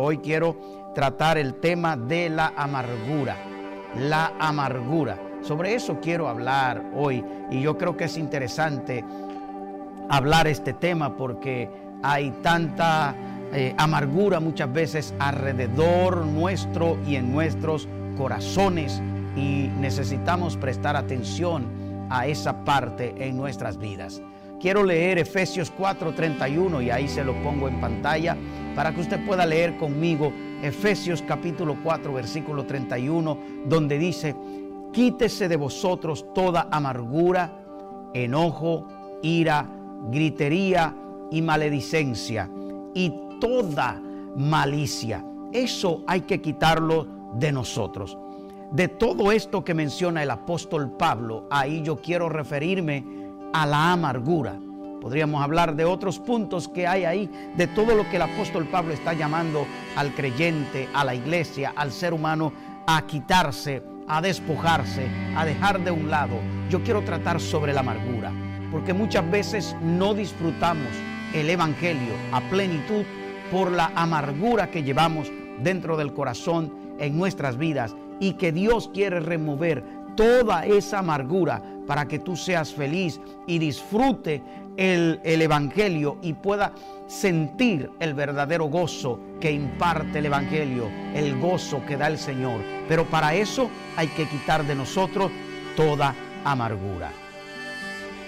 Hoy 0.00 0.18
quiero 0.18 0.92
tratar 0.94 1.38
el 1.38 1.54
tema 1.54 1.96
de 1.96 2.30
la 2.30 2.52
amargura. 2.56 3.36
La 3.96 4.32
amargura. 4.38 5.18
Sobre 5.42 5.74
eso 5.74 5.98
quiero 6.00 6.28
hablar 6.28 6.84
hoy 6.94 7.24
y 7.50 7.60
yo 7.60 7.76
creo 7.76 7.96
que 7.96 8.04
es 8.04 8.16
interesante 8.16 9.04
hablar 10.08 10.46
este 10.46 10.72
tema 10.72 11.16
porque 11.16 11.68
hay 12.02 12.30
tanta 12.42 13.14
eh, 13.52 13.74
amargura 13.76 14.40
muchas 14.40 14.72
veces 14.72 15.14
alrededor 15.18 16.26
nuestro 16.26 16.98
y 17.06 17.16
en 17.16 17.32
nuestros 17.32 17.88
corazones 18.16 19.02
y 19.36 19.70
necesitamos 19.78 20.56
prestar 20.56 20.96
atención 20.96 22.06
a 22.10 22.26
esa 22.26 22.64
parte 22.64 23.14
en 23.18 23.36
nuestras 23.36 23.78
vidas. 23.78 24.22
Quiero 24.60 24.82
leer 24.82 25.18
Efesios 25.18 25.72
4:31 25.76 26.82
y 26.82 26.90
ahí 26.90 27.08
se 27.08 27.24
lo 27.24 27.32
pongo 27.42 27.68
en 27.68 27.80
pantalla 27.80 28.36
para 28.78 28.94
que 28.94 29.00
usted 29.00 29.26
pueda 29.26 29.44
leer 29.44 29.76
conmigo 29.76 30.32
Efesios 30.62 31.20
capítulo 31.22 31.78
4 31.82 32.12
versículo 32.12 32.64
31 32.64 33.36
donde 33.66 33.98
dice, 33.98 34.36
quítese 34.92 35.48
de 35.48 35.56
vosotros 35.56 36.32
toda 36.32 36.68
amargura, 36.70 37.58
enojo, 38.14 38.86
ira, 39.20 39.68
gritería 40.12 40.94
y 41.28 41.42
maledicencia 41.42 42.48
y 42.94 43.12
toda 43.40 44.00
malicia. 44.36 45.24
Eso 45.52 46.04
hay 46.06 46.20
que 46.20 46.40
quitarlo 46.40 47.08
de 47.34 47.50
nosotros. 47.50 48.16
De 48.70 48.86
todo 48.86 49.32
esto 49.32 49.64
que 49.64 49.74
menciona 49.74 50.22
el 50.22 50.30
apóstol 50.30 50.92
Pablo, 50.96 51.48
ahí 51.50 51.82
yo 51.82 51.96
quiero 51.96 52.28
referirme 52.28 53.04
a 53.52 53.66
la 53.66 53.92
amargura. 53.92 54.56
Podríamos 55.00 55.42
hablar 55.42 55.76
de 55.76 55.84
otros 55.84 56.18
puntos 56.18 56.68
que 56.68 56.86
hay 56.86 57.04
ahí, 57.04 57.30
de 57.56 57.66
todo 57.68 57.94
lo 57.94 58.08
que 58.10 58.16
el 58.16 58.22
apóstol 58.22 58.66
Pablo 58.66 58.92
está 58.92 59.12
llamando 59.12 59.66
al 59.96 60.12
creyente, 60.14 60.88
a 60.92 61.04
la 61.04 61.14
iglesia, 61.14 61.72
al 61.76 61.92
ser 61.92 62.12
humano 62.12 62.52
a 62.86 63.06
quitarse, 63.06 63.82
a 64.08 64.20
despojarse, 64.20 65.06
a 65.36 65.44
dejar 65.44 65.84
de 65.84 65.90
un 65.90 66.10
lado. 66.10 66.36
Yo 66.68 66.82
quiero 66.82 67.02
tratar 67.02 67.40
sobre 67.40 67.72
la 67.72 67.80
amargura, 67.80 68.32
porque 68.72 68.92
muchas 68.92 69.30
veces 69.30 69.76
no 69.82 70.14
disfrutamos 70.14 70.88
el 71.32 71.48
Evangelio 71.48 72.14
a 72.32 72.40
plenitud 72.48 73.04
por 73.52 73.70
la 73.70 73.92
amargura 73.94 74.70
que 74.70 74.82
llevamos 74.82 75.30
dentro 75.62 75.96
del 75.96 76.12
corazón 76.12 76.72
en 76.98 77.16
nuestras 77.16 77.56
vidas 77.56 77.94
y 78.20 78.32
que 78.32 78.52
Dios 78.52 78.90
quiere 78.92 79.20
remover 79.20 79.84
toda 80.16 80.66
esa 80.66 80.98
amargura 80.98 81.62
para 81.86 82.06
que 82.08 82.18
tú 82.18 82.36
seas 82.36 82.74
feliz 82.74 83.20
y 83.46 83.58
disfrute 83.58 84.42
el, 84.78 85.20
Evangelio 85.42 86.18
y 86.22 86.32
pueda 86.32 86.72
sentir 87.06 87.90
el 87.98 88.14
verdadero 88.14 88.66
gozo 88.66 89.18
que 89.40 89.50
imparte 89.50 90.20
el 90.20 90.26
Evangelio, 90.26 90.88
el 91.14 91.38
gozo 91.38 91.84
que 91.84 91.96
da 91.96 92.06
el 92.06 92.16
Señor. 92.16 92.60
Pero 92.88 93.04
para 93.04 93.34
eso 93.34 93.68
hay 93.96 94.06
que 94.08 94.26
quitar 94.26 94.64
de 94.64 94.74
nosotros 94.74 95.30
toda 95.76 96.14
amargura. 96.44 97.10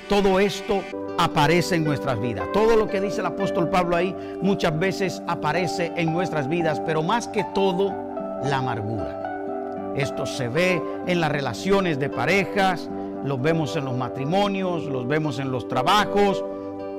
Todo 0.09 0.41
esto 0.41 0.83
aparece 1.19 1.77
en 1.77 1.85
nuestras 1.85 2.21
vidas. 2.21 2.49
Todo 2.53 2.77
lo 2.77 2.89
que 2.89 3.01
dice 3.01 3.21
el 3.21 3.27
apóstol 3.27 3.71
Pablo 3.71 3.95
ahí 3.95 4.15
muchas 4.43 4.77
veces 4.77 5.23
aparece 5.29 5.93
en 5.97 6.13
nuestras 6.13 6.49
vidas, 6.49 6.81
pero 6.85 7.03
más 7.03 7.29
que 7.29 7.45
todo, 7.55 7.95
la 8.43 8.59
amargura. 8.59 9.93
Esto 9.97 10.27
se 10.27 10.49
ve 10.49 10.83
en 11.07 11.21
las 11.21 11.31
relaciones 11.31 11.99
de 11.99 12.09
parejas, 12.09 12.89
los 13.25 13.41
vemos 13.41 13.77
en 13.77 13.85
los 13.85 13.97
matrimonios, 13.97 14.85
los 14.85 15.07
vemos 15.07 15.39
en 15.39 15.51
los 15.51 15.69
trabajos. 15.69 16.45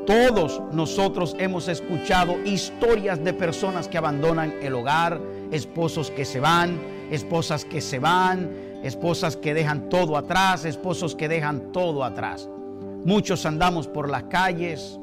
Todos 0.06 0.62
nosotros 0.72 1.36
hemos 1.38 1.68
escuchado 1.68 2.36
historias 2.44 3.24
de 3.24 3.34
personas 3.34 3.88
que 3.88 3.98
abandonan 3.98 4.54
el 4.62 4.74
hogar, 4.74 5.20
esposos 5.52 6.10
que 6.12 6.26
se 6.26 6.40
van, 6.40 6.80
esposas 7.12 7.66
que 7.66 7.82
se 7.82 8.00
van, 8.00 8.50
esposas 8.84 9.38
que 9.38 9.54
dejan 9.54 9.90
todo 9.90 10.18
atrás, 10.18 10.66
esposos 10.66 11.16
que 11.16 11.28
dejan 11.28 11.72
todo 11.72 12.04
atrás. 12.04 12.50
Muchos 13.06 13.46
andamos 13.46 13.88
por 13.88 14.10
las 14.10 14.24
calles, 14.24 15.00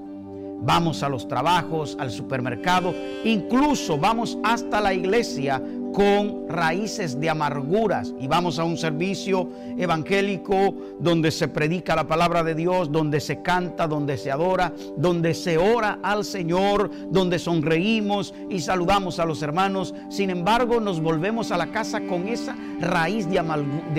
vamos 0.60 1.02
a 1.02 1.08
los 1.08 1.28
trabajos, 1.28 1.96
al 2.00 2.10
supermercado, 2.10 2.92
incluso 3.24 3.98
vamos 3.98 4.38
hasta 4.42 4.80
la 4.80 4.92
iglesia 4.92 5.62
con 5.98 6.48
raíces 6.48 7.18
de 7.18 7.28
amarguras 7.28 8.14
y 8.20 8.28
vamos 8.28 8.60
a 8.60 8.64
un 8.64 8.76
servicio 8.76 9.48
evangélico 9.76 10.72
donde 11.00 11.32
se 11.32 11.48
predica 11.48 11.96
la 11.96 12.06
palabra 12.06 12.44
de 12.44 12.54
Dios, 12.54 12.92
donde 12.92 13.18
se 13.18 13.42
canta, 13.42 13.88
donde 13.88 14.16
se 14.16 14.30
adora, 14.30 14.72
donde 14.96 15.34
se 15.34 15.58
ora 15.58 15.98
al 16.00 16.24
Señor, 16.24 16.88
donde 17.10 17.40
sonreímos 17.40 18.32
y 18.48 18.60
saludamos 18.60 19.18
a 19.18 19.24
los 19.24 19.42
hermanos. 19.42 19.92
Sin 20.08 20.30
embargo, 20.30 20.78
nos 20.78 21.00
volvemos 21.00 21.50
a 21.50 21.56
la 21.56 21.72
casa 21.72 22.00
con 22.02 22.28
esa 22.28 22.54
raíz 22.78 23.28
de, 23.28 23.40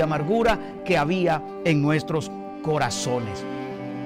amargura 0.01 0.57
que 0.85 0.97
había 0.97 1.43
en 1.65 1.81
nuestros 1.81 2.31
corazones. 2.61 3.43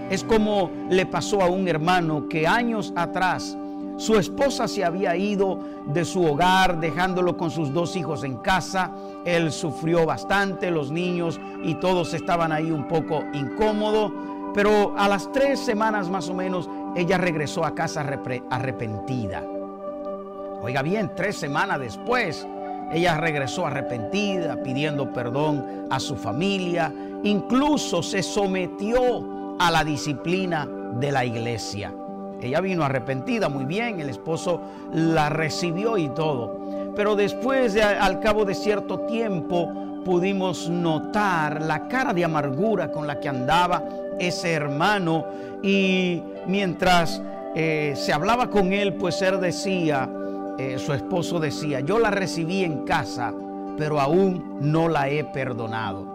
Es 0.10 0.24
como 0.24 0.72
le 0.90 1.06
pasó 1.06 1.44
a 1.44 1.46
un 1.48 1.68
hermano 1.68 2.28
que 2.28 2.48
años 2.48 2.92
atrás 2.96 3.56
su 3.98 4.18
esposa 4.18 4.68
se 4.68 4.84
había 4.84 5.16
ido 5.16 5.60
de 5.86 6.04
su 6.04 6.24
hogar 6.26 6.80
dejándolo 6.80 7.38
con 7.38 7.52
sus 7.52 7.72
dos 7.72 7.96
hijos 7.96 8.24
en 8.24 8.38
casa. 8.38 8.92
Él 9.24 9.52
sufrió 9.52 10.06
bastante, 10.06 10.72
los 10.72 10.92
niños 10.92 11.40
y 11.64 11.76
todos 11.76 12.14
estaban 12.14 12.52
ahí 12.52 12.72
un 12.72 12.88
poco 12.88 13.24
incómodos. 13.34 14.12
Pero 14.54 14.94
a 14.98 15.08
las 15.08 15.32
tres 15.32 15.60
semanas 15.60 16.10
más 16.10 16.30
o 16.30 16.34
menos, 16.34 16.70
ella 16.96 17.18
regresó 17.18 17.66
a 17.66 17.74
casa 17.74 18.02
arrepentida. 18.50 19.44
Oiga 20.62 20.82
bien, 20.82 21.12
tres 21.16 21.36
semanas 21.38 21.80
después, 21.80 22.48
ella 22.92 23.18
regresó 23.18 23.66
arrepentida, 23.66 24.62
pidiendo 24.64 25.12
perdón 25.12 25.88
a 25.90 26.00
su 26.00 26.16
familia. 26.16 26.94
Incluso 27.24 28.04
se 28.04 28.22
sometió 28.22 29.56
a 29.60 29.72
la 29.72 29.84
disciplina 29.84 30.68
de 31.00 31.12
la 31.12 31.26
iglesia. 31.26 31.94
Ella 32.44 32.60
vino 32.60 32.84
arrepentida, 32.84 33.48
muy 33.48 33.66
bien, 33.66 34.00
el 34.00 34.10
esposo 34.10 34.62
la 34.94 35.30
recibió 35.30 35.98
y 35.98 36.10
todo. 36.10 36.94
Pero 36.96 37.16
después, 37.16 37.76
al 37.78 38.20
cabo 38.20 38.44
de 38.44 38.54
cierto 38.54 39.00
tiempo, 39.02 39.72
pudimos 40.04 40.70
notar 40.70 41.62
la 41.62 41.88
cara 41.88 42.14
de 42.14 42.26
amargura 42.26 42.92
con 42.92 43.08
la 43.08 43.20
que 43.20 43.30
andaba 43.30 43.82
ese 44.20 44.52
hermano 44.52 45.26
y 45.64 46.22
mientras 46.46 47.22
eh, 47.56 47.94
se 47.96 48.12
hablaba 48.12 48.50
con 48.50 48.74
él, 48.74 48.96
pues 48.96 49.22
él 49.22 49.40
decía, 49.40 50.10
eh, 50.58 50.78
su 50.78 50.94
esposo 50.94 51.40
decía, 51.40 51.80
yo 51.80 51.98
la 51.98 52.12
recibí 52.12 52.64
en 52.64 52.84
casa, 52.84 53.34
pero 53.78 54.00
aún 54.00 54.58
no 54.60 54.90
la 54.90 55.10
he 55.10 55.24
perdonado. 55.24 56.12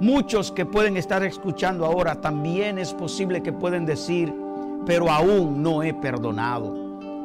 Muchos 0.00 0.50
que 0.50 0.66
pueden 0.66 0.96
estar 0.96 1.22
escuchando 1.22 1.86
ahora, 1.86 2.20
también 2.20 2.78
es 2.78 2.92
posible 2.92 3.42
que 3.42 3.52
pueden 3.52 3.86
decir, 3.86 4.34
pero 4.86 5.10
aún 5.10 5.62
no 5.62 5.82
he 5.82 5.94
perdonado. 5.94 6.74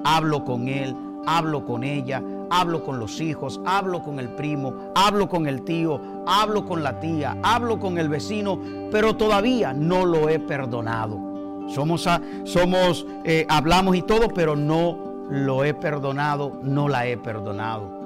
Hablo 0.03 0.43
con 0.45 0.67
él, 0.67 0.95
hablo 1.25 1.65
con 1.65 1.83
ella, 1.83 2.23
hablo 2.49 2.83
con 2.83 2.99
los 2.99 3.19
hijos, 3.21 3.59
hablo 3.65 4.01
con 4.01 4.19
el 4.19 4.29
primo, 4.29 4.73
hablo 4.95 5.27
con 5.27 5.47
el 5.47 5.63
tío, 5.63 6.01
hablo 6.25 6.65
con 6.65 6.83
la 6.83 6.99
tía, 6.99 7.37
hablo 7.43 7.79
con 7.79 7.97
el 7.97 8.09
vecino, 8.09 8.59
pero 8.91 9.15
todavía 9.15 9.73
no 9.73 10.05
lo 10.05 10.29
he 10.29 10.39
perdonado. 10.39 11.19
Somos, 11.67 12.07
somos 12.45 13.05
eh, 13.23 13.45
hablamos 13.47 13.95
y 13.95 14.01
todo, 14.01 14.29
pero 14.29 14.55
no 14.55 15.27
lo 15.29 15.63
he 15.63 15.73
perdonado, 15.73 16.59
no 16.63 16.89
la 16.89 17.05
he 17.05 17.17
perdonado. 17.17 17.99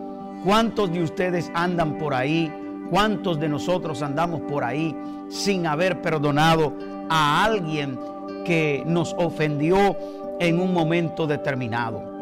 ¿Cuántos 0.44 0.92
de 0.92 1.04
ustedes 1.04 1.50
andan 1.56 1.98
por 1.98 2.14
ahí? 2.14 2.52
¿Cuántos 2.90 3.40
de 3.40 3.48
nosotros 3.48 4.02
andamos 4.02 4.42
por 4.42 4.64
ahí 4.64 4.96
sin 5.30 5.66
haber 5.66 6.02
perdonado 6.02 6.74
a 7.10 7.46
alguien 7.46 7.98
que 8.44 8.84
nos 8.86 9.16
ofendió 9.18 9.96
en 10.40 10.60
un 10.60 10.74
momento 10.74 11.28
determinado. 11.28 12.14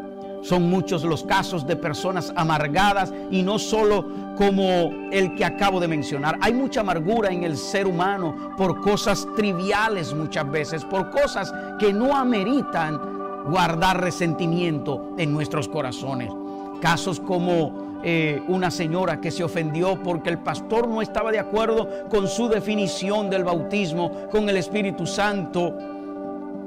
Son 0.42 0.68
muchos 0.68 1.04
los 1.04 1.22
casos 1.22 1.66
de 1.66 1.76
personas 1.76 2.32
amargadas 2.34 3.12
y 3.30 3.42
no 3.42 3.60
solo 3.60 4.34
como 4.36 4.90
el 5.12 5.34
que 5.36 5.44
acabo 5.44 5.78
de 5.78 5.86
mencionar. 5.86 6.36
Hay 6.40 6.52
mucha 6.52 6.80
amargura 6.80 7.30
en 7.30 7.44
el 7.44 7.56
ser 7.56 7.86
humano 7.86 8.54
por 8.56 8.80
cosas 8.80 9.26
triviales 9.36 10.12
muchas 10.12 10.50
veces, 10.50 10.84
por 10.84 11.10
cosas 11.10 11.52
que 11.78 11.92
no 11.92 12.16
ameritan 12.16 13.00
guardar 13.46 14.00
resentimiento 14.00 15.14
en 15.16 15.32
nuestros 15.32 15.68
corazones. 15.68 16.32
Casos 16.80 17.20
como 17.20 18.00
eh, 18.04 18.42
una 18.48 18.72
señora 18.72 19.20
que 19.20 19.30
se 19.30 19.44
ofendió 19.44 20.02
porque 20.02 20.30
el 20.30 20.38
pastor 20.38 20.88
no 20.88 21.02
estaba 21.02 21.30
de 21.30 21.38
acuerdo 21.38 21.88
con 22.10 22.26
su 22.26 22.48
definición 22.48 23.30
del 23.30 23.44
bautismo 23.44 24.28
con 24.28 24.48
el 24.48 24.56
Espíritu 24.56 25.06
Santo 25.06 25.91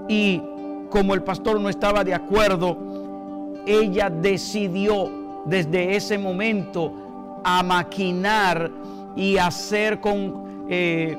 y 0.08 0.42
como 0.90 1.14
el 1.14 1.24
pastor 1.24 1.60
no 1.60 1.70
estaba 1.70 2.04
de 2.04 2.14
acuerdo, 2.14 2.78
ella 3.66 4.10
decidió 4.10 5.10
desde 5.46 5.96
ese 5.96 6.18
momento 6.18 7.42
a 7.44 7.64
maquinar 7.64 8.72
y 9.16 9.38
hacer 9.38 10.00
con 10.00 10.66
eh, 10.70 11.18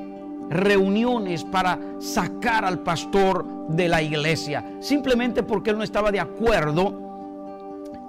reuniones 0.49 1.43
para 1.43 1.79
sacar 1.99 2.65
al 2.65 2.79
pastor 2.79 3.45
de 3.69 3.87
la 3.87 4.01
iglesia, 4.01 4.63
simplemente 4.79 5.43
porque 5.43 5.71
él 5.71 5.77
no 5.77 5.83
estaba 5.83 6.11
de 6.11 6.19
acuerdo 6.19 7.07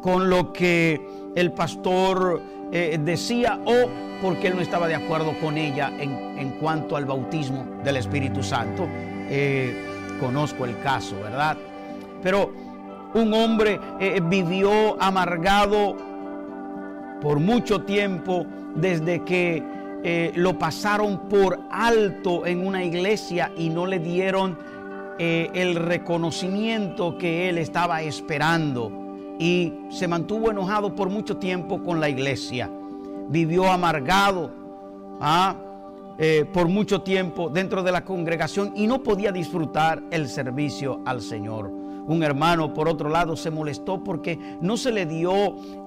con 0.02 0.30
lo 0.30 0.52
que 0.52 1.00
el 1.34 1.52
pastor 1.52 2.42
eh, 2.70 2.98
decía 3.02 3.60
o 3.64 3.88
porque 4.22 4.48
él 4.48 4.56
no 4.56 4.62
estaba 4.62 4.88
de 4.88 4.94
acuerdo 4.94 5.32
con 5.40 5.56
ella 5.56 5.92
en, 5.98 6.50
cuanto 6.60 6.96
al 6.96 7.04
bautismo 7.04 7.66
del 7.84 7.96
Espíritu 7.96 8.42
Santo. 8.42 8.86
Eh, 9.30 9.97
conozco 10.18 10.64
el 10.64 10.78
caso, 10.80 11.16
¿verdad? 11.22 11.56
Pero 12.22 12.52
un 13.14 13.32
hombre 13.32 13.80
eh, 14.00 14.20
vivió 14.22 15.00
amargado 15.02 15.96
por 17.20 17.40
mucho 17.40 17.82
tiempo 17.82 18.46
desde 18.74 19.24
que 19.24 19.78
lo 20.36 20.56
pasaron 20.56 21.28
por 21.28 21.58
alto 21.72 22.46
en 22.46 22.64
una 22.64 22.84
iglesia 22.84 23.50
y 23.56 23.68
no 23.68 23.84
le 23.84 23.98
dieron 23.98 24.56
el 25.18 25.74
reconocimiento 25.74 27.18
que 27.18 27.48
él 27.48 27.58
estaba 27.58 28.00
esperando 28.02 28.92
y 29.38 29.72
se 29.90 30.06
mantuvo 30.08 30.52
enojado 30.52 30.94
por 30.94 31.08
mucho 31.10 31.36
tiempo 31.36 31.82
con 31.82 32.00
la 32.00 32.08
iglesia. 32.08 32.70
Vivió 33.28 33.70
amargado 33.70 34.50
¿ah? 35.20 35.54
Eh, 36.20 36.44
por 36.52 36.66
mucho 36.66 37.02
tiempo 37.02 37.48
dentro 37.48 37.84
de 37.84 37.92
la 37.92 38.04
congregación 38.04 38.72
y 38.74 38.88
no 38.88 39.04
podía 39.04 39.30
disfrutar 39.30 40.02
el 40.10 40.28
servicio 40.28 41.00
al 41.06 41.22
Señor. 41.22 41.66
Un 41.68 42.24
hermano, 42.24 42.74
por 42.74 42.88
otro 42.88 43.08
lado, 43.08 43.36
se 43.36 43.52
molestó 43.52 44.02
porque 44.02 44.36
no 44.60 44.76
se 44.76 44.90
le 44.90 45.06
dio 45.06 45.32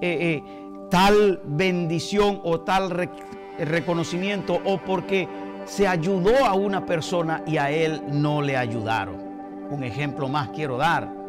eh, 0.00 0.42
tal 0.90 1.42
bendición 1.44 2.40
o 2.44 2.60
tal 2.60 3.10
reconocimiento 3.58 4.58
o 4.64 4.78
porque 4.78 5.28
se 5.66 5.86
ayudó 5.86 6.46
a 6.46 6.54
una 6.54 6.86
persona 6.86 7.42
y 7.46 7.58
a 7.58 7.70
él 7.70 8.02
no 8.10 8.40
le 8.40 8.56
ayudaron. 8.56 9.16
Un 9.70 9.84
ejemplo 9.84 10.28
más 10.28 10.48
quiero 10.48 10.78
dar 10.78 11.20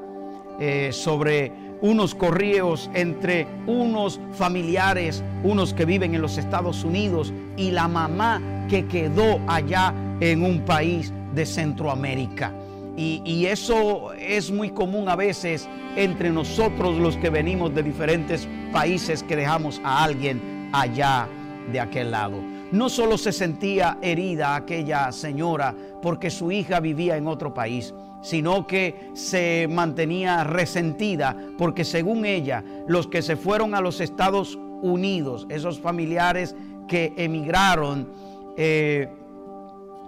sobre 0.91 1.51
unos 1.81 2.15
correos 2.15 2.89
entre 2.93 3.47
unos 3.67 4.19
familiares, 4.31 5.23
unos 5.43 5.73
que 5.73 5.83
viven 5.83 6.15
en 6.15 6.21
los 6.21 6.37
Estados 6.37 6.83
Unidos 6.83 7.33
y 7.57 7.71
la 7.71 7.87
mamá 7.87 8.52
que 8.69 8.85
quedó 8.87 9.39
allá 9.47 9.93
en 10.19 10.43
un 10.43 10.61
país 10.61 11.11
de 11.33 11.45
Centroamérica. 11.45 12.53
Y, 12.95 13.45
eso 13.47 14.13
es 14.13 14.51
muy 14.51 14.69
común 14.69 15.09
a 15.09 15.15
veces 15.15 15.67
entre 15.95 16.29
nosotros 16.29 16.99
los 16.99 17.17
que 17.17 17.31
venimos 17.31 17.73
de 17.73 17.81
diferentes 17.81 18.47
países 18.71 19.23
que 19.23 19.35
dejamos 19.35 19.81
a 19.83 20.03
alguien 20.03 20.69
allá 20.71 21.27
de 21.71 21.79
aquel 21.79 22.11
lado. 22.11 22.37
No 22.71 22.89
solo 22.89 23.17
se 23.17 23.31
sentía 23.31 23.97
herida 24.01 24.55
aquella 24.55 25.11
señora 25.11 25.75
porque 26.01 26.29
su 26.29 26.51
hija 26.51 26.79
vivía 26.79 27.17
en 27.17 27.27
otro 27.27 27.53
país, 27.53 27.93
sino 28.21 28.67
que 28.67 29.09
se 29.13 29.67
mantenía 29.69 30.43
resentida 30.43 31.35
porque 31.57 31.85
según 31.85 32.25
ella, 32.25 32.63
los 32.87 33.07
que 33.07 33.23
se 33.23 33.35
fueron 33.35 33.73
a 33.73 33.81
los 33.81 34.01
Estados 34.01 34.57
Unidos, 34.81 35.47
esos 35.49 35.79
familiares 35.79 36.55
que 36.87 37.13
emigraron, 37.17 38.07
eh, 38.57 39.09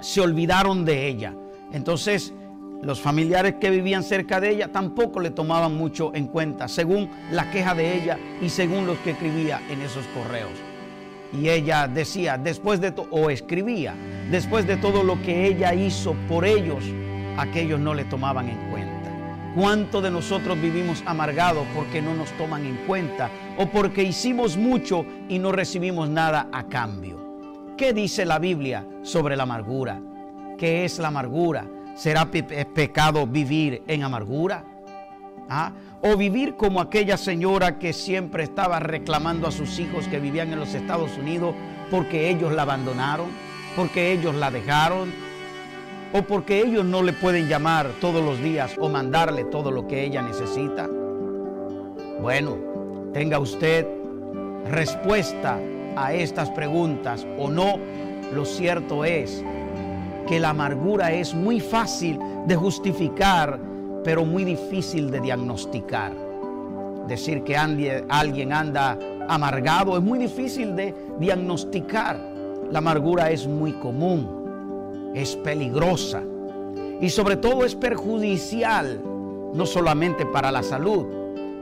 se 0.01 0.21
olvidaron 0.21 0.86
de 0.86 1.07
ella. 1.07 1.33
Entonces, 1.71 2.33
los 2.81 3.01
familiares 3.01 3.56
que 3.59 3.69
vivían 3.69 4.03
cerca 4.03 4.39
de 4.39 4.50
ella 4.51 4.71
tampoco 4.71 5.19
le 5.19 5.31
tomaban 5.31 5.75
mucho 5.75 6.12
en 6.13 6.27
cuenta, 6.27 6.68
según 6.68 7.09
la 7.31 7.50
queja 7.50 7.74
de 7.74 7.95
ella 7.95 8.19
y 8.42 8.50
según 8.50 8.86
los 8.86 8.97
que 9.00 9.12
escribía 9.12 9.62
en 9.69 9.81
esos 9.81 10.06
correos. 10.07 10.51
Y 11.33 11.50
ella 11.50 11.88
decía, 11.88 12.38
después 12.38 12.80
de 12.80 12.92
todo, 12.92 13.07
o 13.09 13.30
escribía, 13.30 13.95
después 14.30 14.68
de 14.68 14.77
todo 14.77 15.03
lo 15.03 15.21
que 15.21 15.47
ella 15.47 15.74
hizo 15.74 16.15
por 16.27 16.45
ellos, 16.45 16.83
aquellos 17.38 17.80
no 17.80 17.94
le 17.94 18.06
tomaban 18.06 18.50
en 18.50 18.69
cuenta. 18.69 18.95
¿Cuánto 19.56 20.01
de 20.01 20.12
nosotros 20.12 20.62
vivimos 20.62 21.01
amargados 21.06 21.65
porque 21.74 22.01
no 22.01 22.13
nos 22.13 22.30
toman 22.33 22.65
en 22.65 22.75
cuenta 22.86 23.30
o 23.57 23.65
porque 23.68 24.03
hicimos 24.03 24.57
mucho 24.57 25.06
y 25.30 25.39
no 25.39 25.51
recibimos 25.51 26.09
nada 26.09 26.50
a 26.51 26.68
cambio? 26.68 27.25
¿Qué 27.77 27.92
dice 27.92 28.24
la 28.24 28.39
Biblia 28.39 28.86
sobre 29.01 29.36
la 29.36 29.44
amargura? 29.44 30.00
¿Qué 30.57 30.86
es 30.86 30.98
la 30.98 31.10
amargura? 31.10 31.68
¿Será 31.94 32.25
pecado 32.31 33.27
vivir 33.27 33.83
en 33.88 34.04
amargura? 34.04 34.63
¿Ah? 35.50 35.74
¿O 36.01 36.16
vivir 36.16 36.56
como 36.56 36.80
aquella 36.80 37.18
señora 37.18 37.77
que 37.77 37.92
siempre 37.92 38.44
estaba 38.44 38.80
reclamando 38.80 39.45
a 39.45 39.51
sus 39.51 39.77
hijos 39.80 40.07
que 40.07 40.22
vivían 40.22 40.54
en 40.54 40.60
los 40.60 40.74
Estados 40.74 41.18
Unidos 41.18 41.54
porque 41.92 42.30
ellos 42.30 42.54
la 42.54 42.62
abandonaron, 42.62 43.27
porque 43.75 44.13
ellos 44.13 44.36
la 44.36 44.51
dejaron, 44.51 45.13
o 46.13 46.21
porque 46.21 46.62
ellos 46.62 46.86
no 46.86 47.04
le 47.04 47.12
pueden 47.12 47.50
llamar 47.50 47.89
todos 48.00 48.24
los 48.24 48.42
días 48.42 48.78
o 48.80 48.88
mandarle 48.88 49.44
todo 49.44 49.69
lo 49.69 49.86
que 49.86 50.06
ella 50.06 50.21
necesita? 50.21 50.89
Bueno, 52.21 52.57
tenga 53.12 53.38
usted 53.38 53.86
respuesta 54.66 55.60
a 55.95 56.13
estas 56.13 56.50
preguntas 56.50 57.25
o 57.38 57.50
no, 57.50 57.75
lo 58.33 58.45
cierto 58.45 59.06
es 59.06 59.44
que 60.27 60.39
la 60.39 60.50
amargura 60.50 61.12
es 61.12 61.33
muy 61.33 61.59
fácil 61.59 62.19
de 62.47 62.56
justificar, 62.56 63.59
pero 64.03 64.25
muy 64.25 64.44
difícil 64.44 65.12
de 65.12 65.21
diagnosticar. 65.21 66.13
Decir 67.07 67.44
que 67.44 67.56
alguien 67.56 68.51
anda 68.51 68.97
amargado 69.27 69.97
es 69.97 70.03
muy 70.03 70.19
difícil 70.19 70.75
de 70.75 70.94
diagnosticar. 71.19 72.19
La 72.71 72.80
amargura 72.80 73.30
es 73.30 73.47
muy 73.47 73.74
común 73.74 74.45
es 75.15 75.36
peligrosa 75.38 76.21
y 77.01 77.09
sobre 77.09 77.38
todo 77.38 77.65
es 77.65 77.74
perjudicial, 77.74 79.01
no 79.53 79.65
solamente 79.65 80.25
para 80.25 80.51
la 80.51 80.62
salud, 80.62 81.06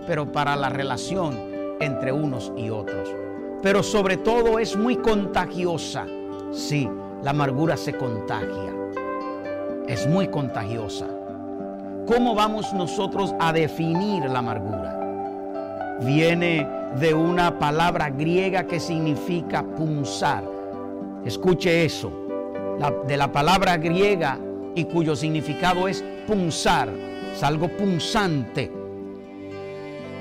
pero 0.07 0.31
para 0.31 0.55
la 0.55 0.69
relación 0.69 1.39
entre 1.79 2.11
unos 2.11 2.51
y 2.57 2.69
otros. 2.69 3.22
Pero 3.63 3.81
sobre 3.81 4.17
todo 4.17 4.59
es 4.59 4.75
muy 4.75 4.97
contagiosa. 4.97 6.05
Sí, 6.51 6.87
la 7.23 7.31
amargura 7.31 7.77
se 7.77 7.93
contagia. 7.93 8.73
Es 9.87 10.05
muy 10.05 10.27
contagiosa. 10.27 11.07
¿Cómo 12.05 12.35
vamos 12.35 12.73
nosotros 12.73 13.33
a 13.39 13.53
definir 13.53 14.25
la 14.25 14.39
amargura? 14.39 15.97
Viene 16.01 16.67
de 16.99 17.13
una 17.13 17.57
palabra 17.57 18.09
griega 18.09 18.67
que 18.67 18.79
significa 18.79 19.63
punzar. 19.63 20.43
Escuche 21.25 21.85
eso 21.85 22.23
de 23.07 23.17
la 23.17 23.31
palabra 23.31 23.77
griega 23.77 24.37
y 24.75 24.85
cuyo 24.85 25.15
significado 25.15 25.87
es 25.87 26.03
punzar, 26.27 26.89
es 27.33 27.43
algo 27.43 27.69
punzante. 27.69 28.71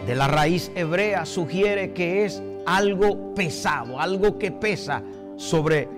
De 0.06 0.14
la 0.14 0.28
raíz 0.28 0.70
hebrea 0.74 1.24
sugiere 1.24 1.92
que 1.92 2.24
es 2.24 2.42
algo 2.66 3.34
pesado, 3.34 3.98
algo 4.00 4.38
que 4.38 4.50
pesa 4.50 5.02
sobre 5.36 5.88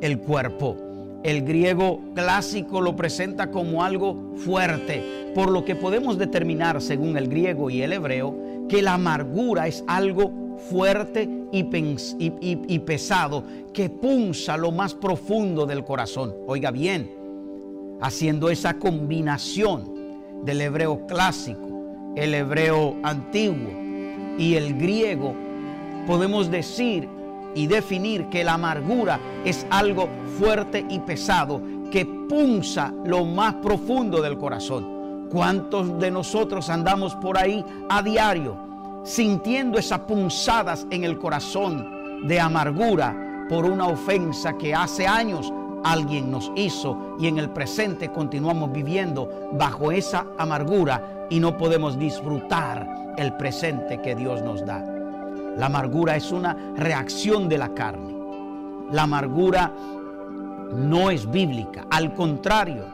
el 0.00 0.18
cuerpo. 0.20 0.76
El 1.22 1.42
griego 1.42 2.00
clásico 2.14 2.80
lo 2.80 2.96
presenta 2.96 3.50
como 3.50 3.84
algo 3.84 4.32
fuerte, 4.36 5.32
por 5.34 5.50
lo 5.50 5.64
que 5.64 5.76
podemos 5.76 6.16
determinar, 6.16 6.80
según 6.80 7.16
el 7.16 7.28
griego 7.28 7.68
y 7.68 7.82
el 7.82 7.92
hebreo, 7.92 8.34
que 8.68 8.80
la 8.80 8.94
amargura 8.94 9.66
es 9.66 9.84
algo 9.86 10.56
fuerte 10.70 11.28
y, 11.52 12.78
pesado 12.80 13.44
que 13.72 13.90
punza 13.90 14.56
lo 14.56 14.70
más 14.72 14.94
profundo 14.94 15.66
del 15.66 15.84
corazón. 15.84 16.34
Oiga 16.46 16.70
bien, 16.70 17.10
haciendo 18.00 18.50
esa 18.50 18.78
combinación 18.78 20.44
del 20.44 20.60
hebreo 20.60 21.06
clásico, 21.06 22.14
el 22.16 22.34
hebreo 22.34 22.96
antiguo 23.02 23.70
y 24.38 24.54
el 24.54 24.78
griego, 24.78 25.34
podemos 26.10 26.50
decir 26.50 27.08
y 27.54 27.68
definir 27.68 28.28
que 28.30 28.42
la 28.42 28.54
amargura 28.54 29.20
es 29.44 29.64
algo 29.70 30.08
fuerte 30.40 30.84
y 30.88 30.98
pesado 30.98 31.62
que 31.92 32.04
punza 32.04 32.92
lo 33.04 33.24
más 33.24 33.54
profundo 33.54 34.20
del 34.20 34.36
corazón. 34.36 35.28
¿Cuántos 35.30 36.00
de 36.00 36.10
nosotros 36.10 36.68
andamos 36.68 37.14
por 37.14 37.38
ahí 37.38 37.64
a 37.88 38.02
diario? 38.02 38.56
sintiendo 39.04 39.78
esas 39.78 40.00
punzadas 40.00 40.86
en 40.90 41.04
el 41.04 41.16
corazón 41.16 42.26
de 42.26 42.38
amargura 42.38 43.46
por 43.48 43.64
una 43.64 43.86
ofensa 43.86 44.58
que 44.58 44.74
hace 44.74 45.06
años 45.06 45.50
alguien 45.84 46.30
nos 46.30 46.52
hizo 46.56 47.16
y 47.18 47.28
en 47.28 47.38
el 47.38 47.48
presente 47.48 48.10
continuamos 48.10 48.72
viviendo 48.72 49.48
bajo 49.52 49.90
esa 49.90 50.26
amargura 50.36 51.26
y 51.30 51.40
no 51.40 51.56
podemos 51.56 51.98
disfrutar 51.98 53.14
el 53.16 53.32
presente 53.38 54.02
que 54.02 54.14
Dios 54.14 54.42
nos 54.42 54.66
da. 54.66 54.99
La 55.56 55.66
amargura 55.66 56.16
es 56.16 56.32
una 56.32 56.56
reacción 56.76 57.48
de 57.48 57.58
la 57.58 57.74
carne. 57.74 58.14
La 58.92 59.02
amargura 59.02 59.72
no 60.74 61.10
es 61.10 61.30
bíblica. 61.30 61.86
Al 61.90 62.14
contrario, 62.14 62.84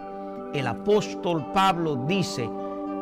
el 0.52 0.66
apóstol 0.66 1.52
Pablo 1.52 1.96
dice, 2.06 2.48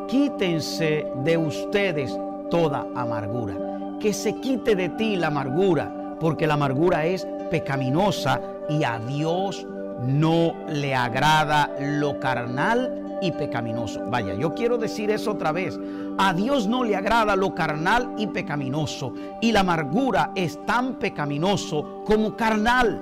quítense 0.07 1.07
de 1.23 1.37
ustedes 1.37 2.17
toda 2.49 2.85
amargura. 2.95 3.55
Que 3.99 4.13
se 4.13 4.35
quite 4.39 4.75
de 4.75 4.89
ti 4.89 5.15
la 5.15 5.27
amargura, 5.27 6.17
porque 6.19 6.47
la 6.47 6.55
amargura 6.55 7.05
es 7.05 7.25
pecaminosa 7.49 8.41
y 8.69 8.83
a 8.83 8.99
Dios 8.99 9.65
no 10.01 10.53
le 10.67 10.93
agrada 10.93 11.71
lo 11.79 12.19
carnal 12.19 13.04
y 13.21 13.31
pecaminoso. 13.31 14.01
Vaya, 14.09 14.33
yo 14.33 14.53
quiero 14.53 14.77
decir 14.77 15.11
eso 15.11 15.31
otra 15.31 15.51
vez. 15.51 15.79
A 16.17 16.33
Dios 16.33 16.67
no 16.67 16.83
le 16.83 16.95
agrada 16.95 17.35
lo 17.35 17.53
carnal 17.53 18.13
y 18.17 18.27
pecaminoso. 18.27 19.13
Y 19.41 19.51
la 19.51 19.61
amargura 19.61 20.31
es 20.35 20.63
tan 20.65 20.95
pecaminoso 20.95 22.03
como 22.05 22.35
carnal. 22.35 23.01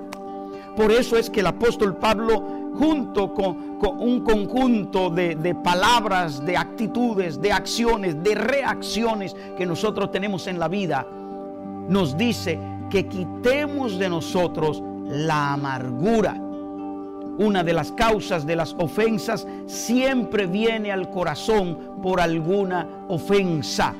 Por 0.76 0.92
eso 0.92 1.18
es 1.18 1.30
que 1.30 1.42
el 1.42 1.48
apóstol 1.48 1.98
Pablo 1.98 2.64
junto 2.78 3.34
con, 3.34 3.78
un 4.00 4.22
conjunto 4.22 5.10
de, 5.10 5.36
de, 5.36 5.54
palabras, 5.54 6.44
de 6.44 6.58
actitudes, 6.58 7.40
de 7.40 7.52
acciones, 7.52 8.24
de 8.24 8.36
reacciones 8.36 9.36
que 9.58 9.66
nosotros 9.66 10.12
tenemos 10.12 10.48
en 10.48 10.58
la 10.58 10.68
vida, 10.68 11.06
nos 11.88 12.18
dice 12.18 12.60
que 12.90 13.08
quitemos 13.08 14.00
de 14.00 14.10
nosotros 14.10 14.82
la 15.08 15.54
amargura. 15.54 16.43
Una 17.38 17.64
de 17.64 17.74
las 17.74 17.92
causas 17.92 18.46
de 18.46 18.56
las 18.56 18.76
ofensas 18.78 19.48
siempre 19.66 20.46
viene 20.46 20.92
al 20.92 21.10
corazón 21.10 22.00
por 22.02 22.22
alguna 22.22 22.88
ofensa. 23.08 23.94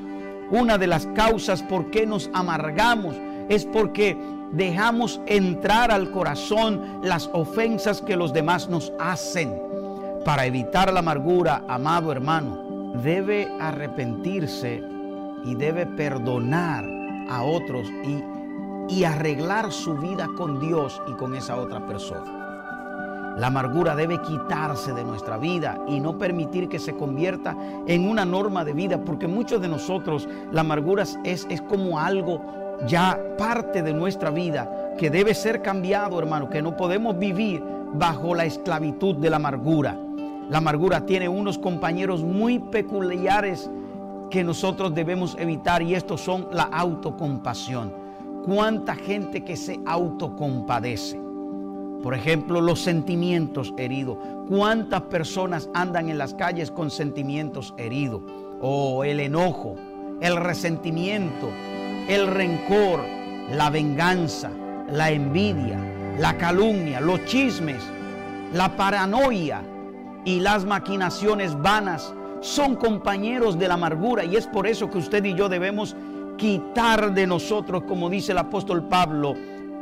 Una 0.50 0.78
de 0.78 0.86
las 0.86 1.06
causas 1.08 1.62
por 1.62 1.90
qué 1.90 2.06
nos 2.06 2.30
amargamos 2.32 3.16
es 3.48 3.64
porque 3.64 4.16
dejamos 4.52 5.20
entrar 5.26 5.90
al 5.90 6.10
corazón 6.10 7.00
las 7.02 7.28
ofensas 7.32 8.00
que 8.00 8.16
los 8.16 8.32
demás 8.32 8.68
nos 8.68 8.92
hacen. 9.00 9.52
Para 10.24 10.46
evitar 10.46 10.92
la 10.92 11.00
amargura, 11.00 11.64
amado 11.68 12.12
hermano, 12.12 12.92
debe 13.02 13.48
arrepentirse 13.60 14.82
y 15.44 15.54
debe 15.54 15.86
perdonar 15.86 16.84
a 17.28 17.42
otros 17.42 17.88
y 18.04 18.22
y 18.88 19.04
arreglar 19.04 19.72
su 19.72 19.94
vida 19.96 20.28
con 20.36 20.60
Dios 20.60 21.00
y 21.06 21.12
con 21.12 21.34
esa 21.34 21.56
otra 21.56 21.86
persona. 21.86 22.43
La 23.36 23.48
amargura 23.48 23.96
debe 23.96 24.20
quitarse 24.22 24.92
de 24.92 25.04
nuestra 25.04 25.38
vida 25.38 25.80
y 25.88 26.00
no 26.00 26.18
permitir 26.18 26.68
que 26.68 26.78
se 26.78 26.94
convierta 26.94 27.56
en 27.86 28.08
una 28.08 28.24
norma 28.24 28.64
de 28.64 28.72
vida, 28.72 29.04
porque 29.04 29.26
muchos 29.26 29.60
de 29.60 29.68
nosotros 29.68 30.28
la 30.52 30.60
amargura 30.60 31.04
es, 31.24 31.46
es 31.50 31.62
como 31.62 31.98
algo 31.98 32.40
ya 32.86 33.18
parte 33.36 33.82
de 33.82 33.92
nuestra 33.92 34.30
vida 34.30 34.94
que 34.98 35.10
debe 35.10 35.34
ser 35.34 35.62
cambiado, 35.62 36.18
hermano, 36.18 36.48
que 36.48 36.62
no 36.62 36.76
podemos 36.76 37.18
vivir 37.18 37.62
bajo 37.94 38.34
la 38.34 38.44
esclavitud 38.44 39.16
de 39.16 39.30
la 39.30 39.36
amargura. 39.36 39.98
La 40.48 40.58
amargura 40.58 41.06
tiene 41.06 41.28
unos 41.28 41.58
compañeros 41.58 42.22
muy 42.22 42.58
peculiares 42.58 43.70
que 44.30 44.44
nosotros 44.44 44.94
debemos 44.94 45.36
evitar 45.38 45.82
y 45.82 45.94
estos 45.94 46.20
son 46.20 46.48
la 46.52 46.64
autocompasión 46.64 48.04
cuánta 48.44 48.94
gente 48.94 49.42
que 49.42 49.56
se 49.56 49.80
autocompadece. 49.86 51.23
Por 52.04 52.12
ejemplo, 52.14 52.60
los 52.60 52.82
sentimientos 52.82 53.72
heridos. 53.78 54.18
¿Cuántas 54.46 55.00
personas 55.04 55.70
andan 55.72 56.10
en 56.10 56.18
las 56.18 56.34
calles 56.34 56.70
con 56.70 56.90
sentimientos 56.90 57.72
heridos? 57.78 58.20
O 58.60 59.04
el 59.04 59.20
enojo, 59.20 59.76
el 60.20 60.36
resentimiento, 60.36 61.48
el 62.06 62.26
rencor, 62.26 63.00
la 63.50 63.70
venganza, 63.70 64.50
la 64.90 65.12
envidia, 65.12 65.78
la 66.18 66.36
calumnia, 66.36 67.00
los 67.00 67.24
chismes, 67.24 67.82
la 68.52 68.76
paranoia 68.76 69.62
y 70.26 70.40
las 70.40 70.66
maquinaciones 70.66 71.58
vanas 71.58 72.14
son 72.42 72.76
compañeros 72.76 73.58
de 73.58 73.66
la 73.66 73.74
amargura 73.74 74.26
y 74.26 74.36
es 74.36 74.46
por 74.46 74.66
eso 74.66 74.90
que 74.90 74.98
usted 74.98 75.24
y 75.24 75.32
yo 75.32 75.48
debemos 75.48 75.96
quitar 76.36 77.14
de 77.14 77.26
nosotros, 77.26 77.84
como 77.84 78.10
dice 78.10 78.32
el 78.32 78.38
apóstol 78.38 78.88
Pablo, 78.88 79.34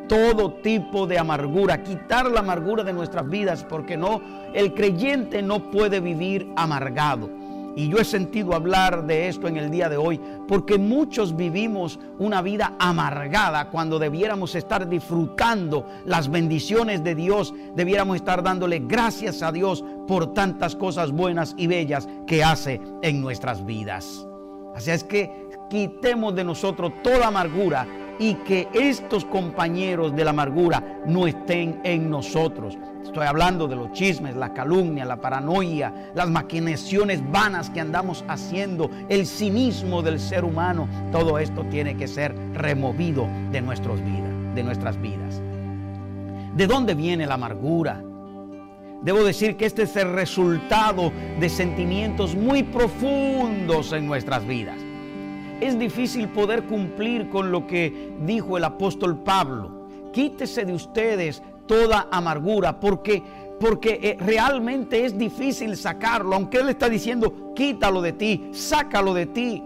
todo 0.08 0.54
tipo 0.54 1.06
de 1.06 1.18
amargura, 1.18 1.82
quitar 1.82 2.30
la 2.30 2.40
amargura 2.40 2.84
de 2.84 2.92
nuestras 2.92 3.28
vidas, 3.28 3.64
porque 3.64 3.96
no, 3.96 4.20
el 4.54 4.74
creyente 4.74 5.42
no 5.42 5.70
puede 5.70 6.00
vivir 6.00 6.48
amargado. 6.56 7.42
Y 7.74 7.88
yo 7.88 7.98
he 7.98 8.04
sentido 8.04 8.54
hablar 8.54 9.06
de 9.06 9.28
esto 9.28 9.48
en 9.48 9.56
el 9.56 9.70
día 9.70 9.88
de 9.88 9.96
hoy, 9.96 10.20
porque 10.46 10.76
muchos 10.76 11.34
vivimos 11.34 11.98
una 12.18 12.42
vida 12.42 12.74
amargada 12.78 13.70
cuando 13.70 13.98
debiéramos 13.98 14.54
estar 14.54 14.88
disfrutando 14.88 15.86
las 16.04 16.30
bendiciones 16.30 17.02
de 17.02 17.14
Dios, 17.14 17.54
debiéramos 17.74 18.16
estar 18.16 18.42
dándole 18.42 18.80
gracias 18.80 19.42
a 19.42 19.52
Dios 19.52 19.82
por 20.06 20.34
tantas 20.34 20.76
cosas 20.76 21.12
buenas 21.12 21.54
y 21.56 21.66
bellas 21.66 22.08
que 22.26 22.44
hace 22.44 22.78
en 23.00 23.22
nuestras 23.22 23.64
vidas. 23.64 24.26
Así 24.74 24.90
es 24.90 25.02
que 25.04 25.30
quitemos 25.70 26.34
de 26.34 26.44
nosotros 26.44 26.92
toda 27.02 27.28
amargura 27.28 27.86
y 28.18 28.34
que 28.34 28.68
estos 28.72 29.24
compañeros 29.24 30.14
de 30.14 30.24
la 30.24 30.30
amargura 30.30 31.00
no 31.06 31.26
estén 31.26 31.80
en 31.84 32.10
nosotros. 32.10 32.78
Estoy 33.02 33.26
hablando 33.26 33.66
de 33.66 33.76
los 33.76 33.92
chismes, 33.92 34.36
la 34.36 34.52
calumnia, 34.52 35.04
la 35.04 35.20
paranoia, 35.20 36.12
las 36.14 36.30
maquinaciones 36.30 37.20
vanas 37.30 37.68
que 37.70 37.80
andamos 37.80 38.24
haciendo, 38.28 38.90
el 39.08 39.26
cinismo 39.26 40.02
del 40.02 40.20
ser 40.20 40.44
humano. 40.44 40.88
Todo 41.10 41.38
esto 41.38 41.64
tiene 41.64 41.96
que 41.96 42.08
ser 42.08 42.34
removido 42.54 43.28
de 43.50 43.60
nuestras 43.60 44.02
vidas, 44.04 44.54
de 44.54 44.62
nuestras 44.62 45.00
vidas. 45.00 45.42
¿De 46.54 46.66
dónde 46.66 46.94
viene 46.94 47.26
la 47.26 47.34
amargura? 47.34 48.02
Debo 49.02 49.24
decir 49.24 49.56
que 49.56 49.66
este 49.66 49.82
es 49.82 49.96
el 49.96 50.12
resultado 50.12 51.10
de 51.40 51.48
sentimientos 51.48 52.36
muy 52.36 52.62
profundos 52.62 53.92
en 53.92 54.06
nuestras 54.06 54.46
vidas 54.46 54.76
es 55.62 55.78
difícil 55.78 56.28
poder 56.28 56.64
cumplir 56.64 57.28
con 57.28 57.52
lo 57.52 57.66
que 57.66 58.12
dijo 58.24 58.56
el 58.56 58.64
apóstol 58.64 59.22
Pablo. 59.22 59.86
Quítese 60.12 60.64
de 60.64 60.74
ustedes 60.74 61.42
toda 61.66 62.08
amargura, 62.10 62.80
porque, 62.80 63.22
porque 63.60 64.00
eh, 64.02 64.16
realmente 64.18 65.04
es 65.04 65.16
difícil 65.16 65.76
sacarlo, 65.76 66.34
aunque 66.34 66.58
Él 66.58 66.68
está 66.68 66.88
diciendo, 66.88 67.52
quítalo 67.54 68.02
de 68.02 68.12
ti, 68.12 68.48
sácalo 68.52 69.14
de 69.14 69.26
ti, 69.26 69.62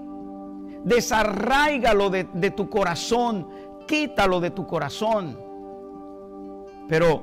desarraigalo 0.85 2.11
de, 2.11 2.29
de 2.33 2.51
tu 2.51 2.69
corazón, 2.69 3.49
quítalo 3.87 4.41
de 4.41 4.51
tu 4.51 4.67
corazón. 4.67 5.39
Pero 6.89 7.23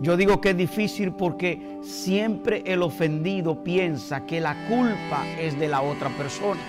yo 0.00 0.16
digo 0.16 0.40
que 0.40 0.50
es 0.50 0.56
difícil 0.56 1.12
porque 1.12 1.78
siempre 1.82 2.62
el 2.66 2.82
ofendido 2.82 3.62
piensa 3.62 4.26
que 4.26 4.40
la 4.40 4.66
culpa 4.66 5.24
es 5.38 5.58
de 5.58 5.68
la 5.68 5.80
otra 5.80 6.10
persona 6.10 6.60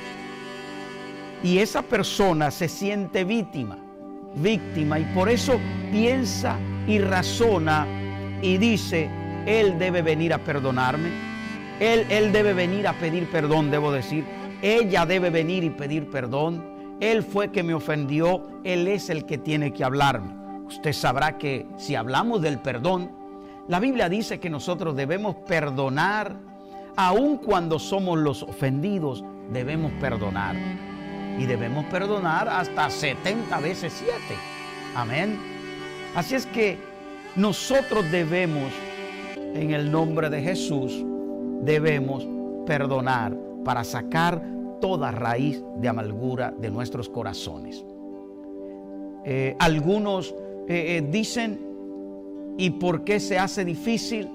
y 1.44 1.58
esa 1.58 1.82
persona 1.82 2.52
se 2.52 2.68
siente 2.68 3.24
víctima, 3.24 3.78
víctima, 4.36 5.00
y 5.00 5.06
por 5.06 5.30
eso 5.30 5.60
piensa 5.92 6.58
y 6.88 7.00
razona 7.00 7.88
y 8.42 8.58
dice, 8.58 9.10
Él 9.46 9.80
debe 9.80 10.02
venir 10.02 10.34
a 10.34 10.38
perdonarme, 10.38 11.10
Él, 11.80 12.06
él 12.10 12.32
debe 12.32 12.54
venir 12.54 12.88
a 12.88 12.94
pedir 12.94 13.30
perdón, 13.30 13.72
debo 13.72 13.92
decir, 13.92 14.26
ella 14.62 15.06
debe 15.06 15.32
venir 15.32 15.64
y 15.64 15.72
pedir 15.72 16.10
perdón, 16.10 16.64
Él 17.00 17.24
fue 17.24 17.52
que 17.52 17.64
me 17.64 17.74
ofendió, 17.74 18.44
Él 18.64 18.88
es 18.88 19.10
el 19.10 19.26
que 19.26 19.38
tiene 19.38 19.74
que 19.74 19.84
hablarme. 19.84 20.40
Usted 20.68 20.94
sabrá 20.94 21.38
que 21.38 21.66
si 21.78 21.96
hablamos 21.96 22.42
del 22.42 22.60
perdón, 22.60 23.12
la 23.68 23.80
Biblia 23.80 24.10
dice 24.10 24.40
que 24.40 24.50
nosotros 24.50 24.96
debemos 24.96 25.36
perdonar, 25.48 26.36
aun 26.96 27.38
cuando 27.38 27.80
somos 27.80 28.20
los 28.20 28.44
ofendidos, 28.44 29.24
debemos 29.52 29.92
perdonar 29.94 30.56
y 31.38 31.46
debemos 31.46 31.86
perdonar 31.86 32.48
hasta 32.48 32.90
70 32.90 33.60
veces 33.60 33.94
7. 33.98 34.16
Amén. 34.96 35.38
Así 36.16 36.36
es 36.36 36.46
que 36.46 36.78
nosotros 37.36 38.10
debemos, 38.12 38.72
en 39.54 39.72
el 39.72 39.92
nombre 39.92 40.30
de 40.30 40.42
Jesús, 40.42 41.04
debemos 41.62 42.28
perdonar 42.66 43.36
para 43.64 43.84
sacar 43.84 44.42
toda 44.82 45.12
raíz 45.12 45.64
de 45.78 45.88
amargura 45.88 46.52
de 46.52 46.70
nuestros 46.70 47.08
corazones. 47.08 47.86
Eh, 49.24 49.56
algunos 49.60 50.34
eh, 50.68 50.98
eh, 50.98 51.08
dicen, 51.10 51.60
¿y 52.58 52.72
por 52.72 53.04
qué 53.04 53.20
se 53.20 53.38
hace 53.38 53.64
difícil? 53.64 54.28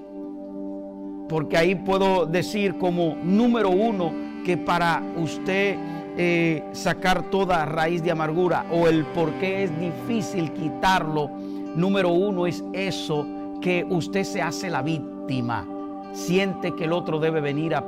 Porque 1.27 1.57
ahí 1.57 1.75
puedo 1.75 2.25
decir 2.25 2.77
como 2.77 3.15
número 3.21 3.69
uno 3.69 4.13
que 4.45 4.57
para 4.57 5.03
usted 5.17 5.75
eh, 6.17 6.63
sacar 6.71 7.29
toda 7.29 7.63
raíz 7.65 8.03
de 8.03 8.11
amargura 8.11 8.65
o 8.71 8.87
el 8.87 9.05
por 9.05 9.31
qué 9.33 9.63
es 9.63 9.79
difícil 9.79 10.51
quitarlo, 10.51 11.29
número 11.75 12.09
uno 12.09 12.47
es 12.47 12.63
eso 12.73 13.25
que 13.61 13.85
usted 13.87 14.23
se 14.23 14.41
hace 14.41 14.69
la 14.69 14.81
víctima. 14.81 15.67
Siente 16.13 16.73
que 16.73 16.85
el 16.85 16.93
otro 16.93 17.19
debe 17.19 17.41
venir 17.41 17.75
a, 17.75 17.85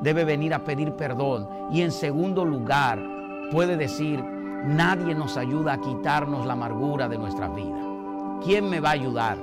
debe 0.00 0.24
venir 0.24 0.54
a 0.54 0.62
pedir 0.64 0.92
perdón. 0.92 1.48
Y 1.72 1.80
en 1.80 1.90
segundo 1.90 2.44
lugar, 2.44 3.00
puede 3.50 3.76
decir, 3.76 4.22
nadie 4.22 5.14
nos 5.14 5.36
ayuda 5.36 5.74
a 5.74 5.80
quitarnos 5.80 6.46
la 6.46 6.52
amargura 6.52 7.08
de 7.08 7.18
nuestra 7.18 7.48
vida. 7.48 7.76
¿Quién 8.44 8.68
me 8.68 8.80
va 8.80 8.90
a 8.90 8.92
ayudar? 8.92 9.38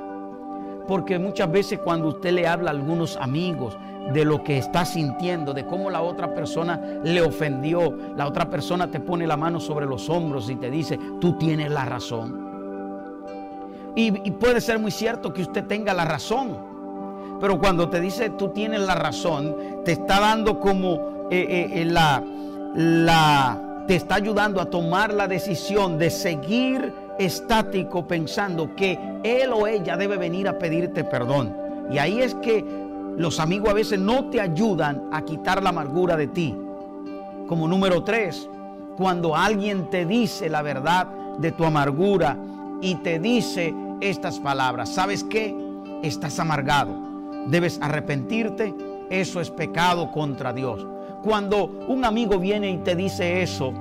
Porque 0.87 1.19
muchas 1.19 1.51
veces 1.51 1.79
cuando 1.79 2.09
usted 2.09 2.31
le 2.31 2.47
habla 2.47 2.71
a 2.71 2.73
algunos 2.73 3.17
amigos, 3.17 3.77
de 4.13 4.25
lo 4.25 4.43
que 4.43 4.57
está 4.57 4.85
sintiendo, 4.85 5.53
de 5.53 5.65
cómo 5.65 5.89
la 5.89 6.01
otra 6.01 6.33
persona 6.33 6.79
le 7.03 7.21
ofendió. 7.21 7.95
La 8.15 8.27
otra 8.27 8.49
persona 8.49 8.89
te 8.89 8.99
pone 8.99 9.27
la 9.27 9.37
mano 9.37 9.59
sobre 9.59 9.85
los 9.85 10.09
hombros 10.09 10.49
y 10.49 10.55
te 10.55 10.69
dice, 10.69 10.99
tú 11.19 11.37
tienes 11.37 11.71
la 11.71 11.85
razón. 11.85 12.51
Y, 13.95 14.11
puede 14.31 14.61
ser 14.61 14.79
muy 14.79 14.91
cierto 14.91 15.33
que 15.33 15.41
usted 15.41 15.65
tenga 15.65 15.93
la 15.93 16.05
razón, 16.05 16.71
Pero 17.41 17.59
cuando 17.59 17.89
te 17.89 17.99
dice 17.99 18.29
tú 18.29 18.49
tienes 18.49 18.81
la 18.81 18.95
razón, 18.95 19.55
te 19.83 19.93
está 19.93 20.19
dando 20.19 20.59
como 20.59 21.27
eh, 21.31 21.41
eh, 21.49 21.81
eh, 21.81 21.85
la, 21.85 22.23
la, 22.75 23.83
te 23.87 23.95
está 23.95 24.15
ayudando 24.15 24.61
a 24.61 24.65
tomar 24.65 25.13
la 25.13 25.27
decisión 25.27 25.97
de 25.97 26.09
seguir 26.09 26.93
estático 27.17 28.07
pensando 28.07 28.75
que 28.75 28.97
él 29.23 29.51
o 29.53 29.67
ella 29.67 29.97
debe 29.97 30.17
venir 30.17 30.47
a 30.47 30.57
pedirte 30.57 31.03
perdón. 31.03 31.57
Y 31.89 31.97
ahí 31.97 32.21
es 32.21 32.35
que 32.35 32.80
los 33.17 33.39
amigos 33.39 33.69
a 33.69 33.73
veces 33.73 33.99
no 33.99 34.25
te 34.29 34.39
ayudan 34.39 35.09
a 35.11 35.23
quitar 35.23 35.61
la 35.61 35.69
amargura 35.69 36.17
de 36.17 36.27
ti. 36.27 36.55
Como 37.47 37.67
número 37.67 38.03
tres, 38.03 38.49
cuando 38.97 39.35
alguien 39.35 39.89
te 39.89 40.05
dice 40.05 40.49
la 40.49 40.61
verdad 40.61 41.07
de 41.37 41.51
tu 41.51 41.65
amargura 41.65 42.37
y 42.81 42.95
te 42.95 43.19
dice 43.19 43.73
estas 43.99 44.39
palabras, 44.39 44.89
¿sabes 44.89 45.23
qué? 45.23 45.55
Estás 46.03 46.39
amargado, 46.39 46.95
debes 47.47 47.79
arrepentirte, 47.81 48.73
eso 49.09 49.41
es 49.41 49.51
pecado 49.51 50.11
contra 50.11 50.53
Dios. 50.53 50.85
Cuando 51.23 51.65
un 51.87 52.05
amigo 52.05 52.39
viene 52.39 52.71
y 52.71 52.77
te 52.77 52.95
dice 52.95 53.43
eso, 53.43 53.73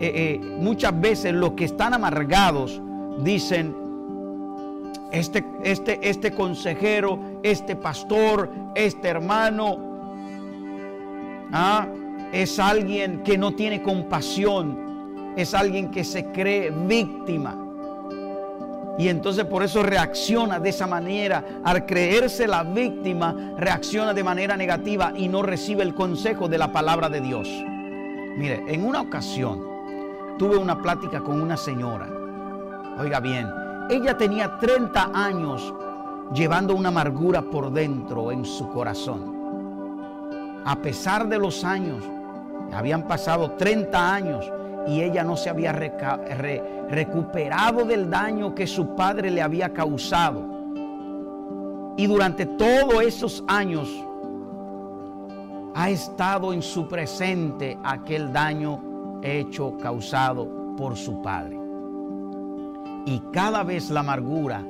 eh, 0.00 0.12
eh, 0.14 0.40
muchas 0.60 0.98
veces 0.98 1.34
los 1.34 1.52
que 1.52 1.64
están 1.64 1.92
amargados 1.92 2.80
dicen, 3.18 3.74
este, 5.12 5.44
este, 5.64 6.08
este 6.08 6.32
consejero, 6.32 7.18
este 7.42 7.76
pastor, 7.76 8.50
este 8.74 9.08
hermano, 9.08 9.78
ah, 11.52 11.86
es 12.32 12.58
alguien 12.58 13.22
que 13.22 13.38
no 13.38 13.54
tiene 13.54 13.82
compasión, 13.82 15.34
es 15.36 15.54
alguien 15.54 15.90
que 15.90 16.04
se 16.04 16.26
cree 16.26 16.70
víctima. 16.70 17.56
Y 18.98 19.08
entonces 19.08 19.44
por 19.44 19.62
eso 19.62 19.84
reacciona 19.84 20.58
de 20.58 20.70
esa 20.70 20.88
manera. 20.88 21.44
Al 21.62 21.86
creerse 21.86 22.48
la 22.48 22.64
víctima, 22.64 23.54
reacciona 23.56 24.12
de 24.12 24.24
manera 24.24 24.56
negativa 24.56 25.12
y 25.16 25.28
no 25.28 25.42
recibe 25.42 25.84
el 25.84 25.94
consejo 25.94 26.48
de 26.48 26.58
la 26.58 26.72
palabra 26.72 27.08
de 27.08 27.20
Dios. 27.20 27.48
Mire, 28.36 28.64
en 28.66 28.84
una 28.84 29.02
ocasión 29.02 29.64
tuve 30.36 30.56
una 30.56 30.82
plática 30.82 31.20
con 31.20 31.40
una 31.40 31.56
señora. 31.56 32.08
Oiga 32.98 33.20
bien, 33.20 33.48
ella 33.88 34.16
tenía 34.16 34.58
30 34.58 35.10
años 35.14 35.72
llevando 36.34 36.74
una 36.74 36.88
amargura 36.88 37.42
por 37.42 37.72
dentro 37.72 38.32
en 38.32 38.44
su 38.44 38.68
corazón. 38.68 39.36
A 40.64 40.76
pesar 40.76 41.28
de 41.28 41.38
los 41.38 41.64
años, 41.64 42.02
habían 42.72 43.06
pasado 43.06 43.52
30 43.52 44.14
años 44.14 44.52
y 44.86 45.02
ella 45.02 45.24
no 45.24 45.36
se 45.36 45.50
había 45.50 45.72
recuperado 45.72 47.84
del 47.84 48.10
daño 48.10 48.54
que 48.54 48.66
su 48.66 48.94
padre 48.94 49.30
le 49.30 49.42
había 49.42 49.72
causado. 49.72 50.44
Y 51.96 52.06
durante 52.06 52.46
todos 52.46 53.02
esos 53.02 53.44
años 53.48 53.88
ha 55.74 55.90
estado 55.90 56.52
en 56.52 56.62
su 56.62 56.88
presente 56.88 57.78
aquel 57.82 58.32
daño 58.32 59.20
hecho, 59.22 59.76
causado 59.78 60.76
por 60.76 60.96
su 60.96 61.20
padre. 61.22 61.58
Y 63.04 63.20
cada 63.32 63.64
vez 63.64 63.90
la 63.90 64.00
amargura 64.00 64.64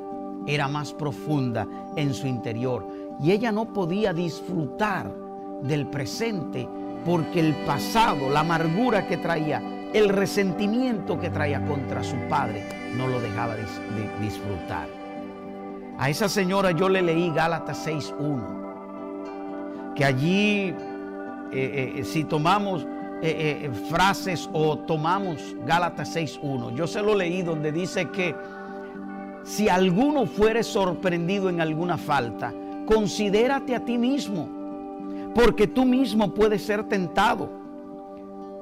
era 0.49 0.67
más 0.67 0.93
profunda 0.95 1.69
en 1.95 2.15
su 2.15 2.27
interior. 2.27 2.89
Y 3.23 3.33
ella 3.33 3.53
no 3.53 3.71
podía 3.73 4.15
disfrutar 4.15 5.13
del 5.63 5.87
presente 5.87 6.67
porque 7.05 7.41
el 7.41 7.55
pasado, 7.67 8.31
la 8.31 8.41
amargura 8.41 9.07
que 9.07 9.19
traía, 9.19 9.63
el 9.93 10.09
resentimiento 10.09 11.21
que 11.21 11.29
traía 11.31 11.65
contra 11.65 12.03
su 12.03 12.17
padre, 12.29 12.65
no 12.97 13.07
lo 13.07 13.21
dejaba 13.21 13.55
de, 13.57 13.67
disfrutar. 14.21 14.89
A 15.99 16.09
esa 16.09 16.29
señora 16.29 16.71
yo 16.71 16.89
le 16.89 17.03
leí 17.03 17.31
Gálatas 17.31 17.87
6.1, 17.87 19.95
que 19.95 20.05
allí, 20.05 20.75
eh, 21.53 21.95
eh, 21.97 22.05
si 22.05 22.25
tomamos 22.25 22.87
eh, 23.21 23.69
frases 23.89 24.49
o 24.53 24.79
tomamos 24.79 25.57
Gálatas 25.67 26.17
6.1, 26.17 26.73
yo 26.75 26.87
se 26.87 27.03
lo 27.03 27.17
leí 27.17 27.43
donde 27.43 27.73
dice 27.73 28.09
que 28.11 28.37
si 29.49 29.69
alguno 29.69 30.27
fuere 30.27 30.63
sorprendido 30.63 31.49
en 31.49 31.63
alguna 31.63 31.97
falta, 31.97 32.53
considérate 32.87 33.75
a 33.75 33.83
ti 33.83 33.97
mismo 33.97 34.47
porque 35.35 35.67
tú 35.67 35.85
mismo 35.85 36.35
puedes 36.35 36.63
ser 36.63 36.85
tentado. 36.85 37.49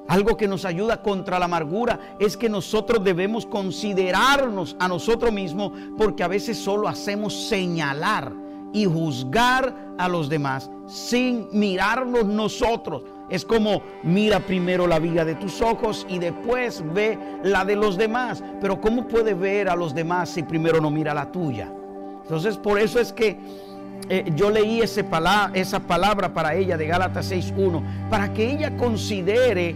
Algo 0.08 0.36
que 0.36 0.46
nos 0.46 0.64
ayuda 0.64 1.02
contra 1.02 1.40
la 1.40 1.46
amargura 1.46 1.98
es 2.20 2.36
que 2.36 2.48
nosotros 2.48 3.02
debemos 3.02 3.44
considerarnos 3.44 4.76
a 4.78 4.86
nosotros 4.86 5.32
mismos 5.32 5.72
porque 5.98 6.22
a 6.22 6.28
veces 6.28 6.56
solo 6.56 6.86
hacemos 6.86 7.48
señalar 7.48 8.32
y 8.72 8.84
juzgar 8.84 9.74
a 9.98 10.08
los 10.08 10.28
demás 10.28 10.70
sin 10.86 11.48
mirarnos 11.50 12.26
nosotros. 12.26 13.02
Es 13.28 13.44
como 13.44 13.82
mira 14.02 14.40
primero 14.40 14.86
la 14.86 14.98
viga 14.98 15.24
de 15.24 15.34
tus 15.34 15.60
ojos 15.60 16.06
y 16.08 16.18
después 16.18 16.82
ve 16.94 17.18
la 17.42 17.64
de 17.64 17.76
los 17.76 17.96
demás. 17.96 18.42
Pero 18.60 18.80
¿cómo 18.80 19.08
puede 19.08 19.34
ver 19.34 19.68
a 19.68 19.76
los 19.76 19.94
demás 19.94 20.30
si 20.30 20.42
primero 20.42 20.80
no 20.80 20.90
mira 20.90 21.12
la 21.12 21.30
tuya? 21.32 21.72
Entonces 22.22 22.56
por 22.56 22.78
eso 22.78 23.00
es 23.00 23.12
que 23.12 23.36
eh, 24.08 24.30
yo 24.36 24.50
leí 24.50 24.80
ese 24.80 25.04
esa 25.54 25.80
palabra 25.80 26.32
para 26.32 26.54
ella 26.54 26.76
de 26.76 26.86
Gálatas 26.86 27.32
6.1, 27.32 28.08
para 28.08 28.32
que 28.32 28.52
ella 28.52 28.76
considere 28.76 29.74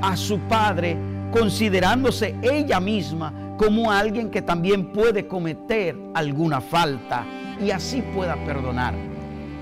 a 0.00 0.16
su 0.16 0.38
padre, 0.40 0.96
considerándose 1.32 2.34
ella 2.40 2.80
misma 2.80 3.32
como 3.58 3.90
alguien 3.90 4.30
que 4.30 4.40
también 4.40 4.92
puede 4.92 5.26
cometer 5.26 5.96
alguna 6.14 6.60
falta 6.60 7.26
y 7.60 7.70
así 7.70 8.00
pueda 8.00 8.36
perdonar. 8.46 8.94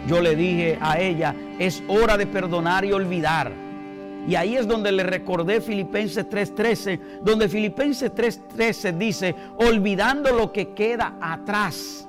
Yo 0.07 0.21
le 0.21 0.37
dije 0.37 0.79
a 0.81 0.99
ella, 1.01 1.35
es 1.59 1.83
hora 1.89 2.17
de 2.17 2.27
perdonar 2.27 2.85
y 2.85 2.93
olvidar. 2.93 3.53
Y 4.29 4.35
ahí 4.35 4.57
es 4.57 4.67
donde 4.67 4.91
le 4.91 5.03
recordé 5.03 5.61
Filipenses 5.61 6.29
3:13, 6.29 7.01
donde 7.23 7.49
Filipenses 7.49 8.13
3:13 8.13 8.93
dice, 8.97 9.35
olvidando 9.59 10.33
lo 10.33 10.53
que 10.53 10.75
queda 10.75 11.17
atrás 11.21 12.07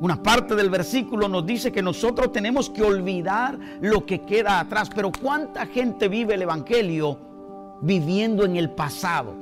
una 0.00 0.22
parte 0.22 0.54
del 0.54 0.70
versículo 0.70 1.28
nos 1.28 1.44
dice 1.44 1.72
que 1.72 1.82
nosotros 1.82 2.30
tenemos 2.30 2.70
que 2.70 2.82
olvidar 2.82 3.58
lo 3.80 4.06
que 4.06 4.20
queda 4.20 4.60
atrás. 4.60 4.88
Pero 4.94 5.10
¿cuánta 5.10 5.66
gente 5.66 6.06
vive 6.06 6.34
el 6.34 6.42
Evangelio 6.42 7.18
viviendo 7.80 8.44
en 8.44 8.56
el 8.56 8.70
pasado? 8.70 9.34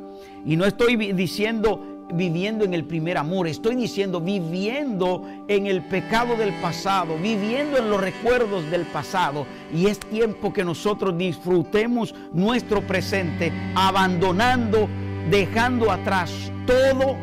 Y 0.46 0.56
no 0.56 0.64
estoy 0.64 1.12
diciendo 1.12 1.95
viviendo 2.12 2.64
en 2.64 2.74
el 2.74 2.84
primer 2.84 3.18
amor, 3.18 3.48
estoy 3.48 3.74
diciendo 3.74 4.20
viviendo 4.20 5.22
en 5.48 5.66
el 5.66 5.82
pecado 5.82 6.36
del 6.36 6.52
pasado, 6.60 7.16
viviendo 7.16 7.78
en 7.78 7.90
los 7.90 8.00
recuerdos 8.00 8.70
del 8.70 8.82
pasado. 8.86 9.46
Y 9.74 9.86
es 9.86 9.98
tiempo 9.98 10.52
que 10.52 10.64
nosotros 10.64 11.16
disfrutemos 11.16 12.14
nuestro 12.32 12.80
presente, 12.86 13.52
abandonando, 13.74 14.88
dejando 15.30 15.90
atrás 15.90 16.32
todo 16.66 17.16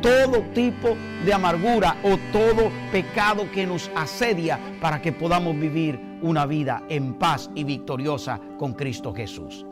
todo 0.00 0.40
tipo 0.54 0.96
de 1.24 1.32
amargura 1.34 1.96
o 2.02 2.16
todo 2.32 2.70
pecado 2.90 3.50
que 3.52 3.66
nos 3.66 3.90
asedia 3.94 4.58
para 4.80 5.02
que 5.02 5.12
podamos 5.12 5.58
vivir 5.58 6.00
una 6.22 6.46
vida 6.46 6.82
en 6.88 7.14
paz 7.14 7.50
y 7.54 7.64
victoriosa 7.64 8.40
con 8.58 8.72
Cristo 8.72 9.12
Jesús. 9.12 9.66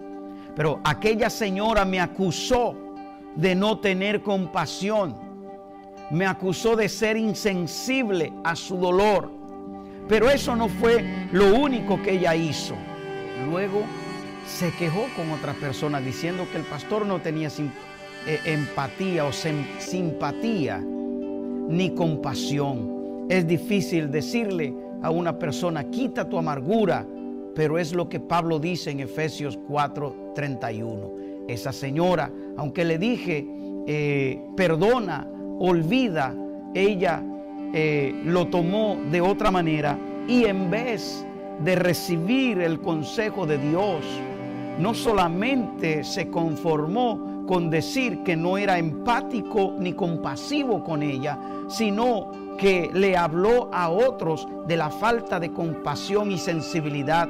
Pero 0.54 0.80
aquella 0.84 1.30
señora 1.30 1.84
me 1.84 2.00
acusó 2.00 2.76
de 3.38 3.54
no 3.54 3.78
tener 3.78 4.22
compasión, 4.22 5.14
me 6.10 6.26
acusó 6.26 6.74
de 6.74 6.88
ser 6.88 7.16
insensible 7.16 8.32
a 8.42 8.56
su 8.56 8.76
dolor. 8.76 9.30
Pero 10.08 10.28
eso 10.28 10.56
no 10.56 10.68
fue 10.68 11.04
lo 11.30 11.54
único 11.54 12.02
que 12.02 12.14
ella 12.14 12.34
hizo. 12.34 12.74
Luego 13.48 13.82
se 14.44 14.72
quejó 14.72 15.06
con 15.14 15.30
otras 15.30 15.54
personas 15.56 16.04
diciendo 16.04 16.46
que 16.50 16.58
el 16.58 16.64
pastor 16.64 17.06
no 17.06 17.20
tenía 17.20 17.48
eh, 18.26 18.40
empatía 18.44 19.24
o 19.24 19.30
simpatía 19.32 20.78
ni 20.80 21.94
compasión. 21.94 23.26
Es 23.28 23.46
difícil 23.46 24.10
decirle 24.10 24.74
a 25.00 25.10
una 25.10 25.38
persona, 25.38 25.84
quita 25.84 26.28
tu 26.28 26.38
amargura, 26.38 27.06
pero 27.54 27.78
es 27.78 27.92
lo 27.92 28.08
que 28.08 28.18
Pablo 28.18 28.58
dice 28.58 28.90
en 28.90 28.98
Efesios 28.98 29.56
4:31. 29.68 31.27
Esa 31.48 31.72
señora, 31.72 32.30
aunque 32.58 32.84
le 32.84 32.98
dije, 32.98 33.46
eh, 33.86 34.38
perdona, 34.54 35.26
olvida, 35.58 36.36
ella 36.74 37.24
eh, 37.72 38.14
lo 38.24 38.48
tomó 38.48 38.98
de 39.10 39.22
otra 39.22 39.50
manera 39.50 39.98
y 40.28 40.44
en 40.44 40.70
vez 40.70 41.26
de 41.64 41.74
recibir 41.74 42.60
el 42.60 42.80
consejo 42.80 43.46
de 43.46 43.56
Dios, 43.56 44.04
no 44.78 44.92
solamente 44.92 46.04
se 46.04 46.28
conformó 46.28 47.46
con 47.46 47.70
decir 47.70 48.22
que 48.24 48.36
no 48.36 48.58
era 48.58 48.78
empático 48.78 49.74
ni 49.78 49.94
compasivo 49.94 50.84
con 50.84 51.02
ella, 51.02 51.38
sino 51.68 52.30
que 52.58 52.90
le 52.92 53.16
habló 53.16 53.70
a 53.72 53.88
otros 53.88 54.46
de 54.66 54.76
la 54.76 54.90
falta 54.90 55.40
de 55.40 55.50
compasión 55.50 56.30
y 56.30 56.36
sensibilidad 56.36 57.26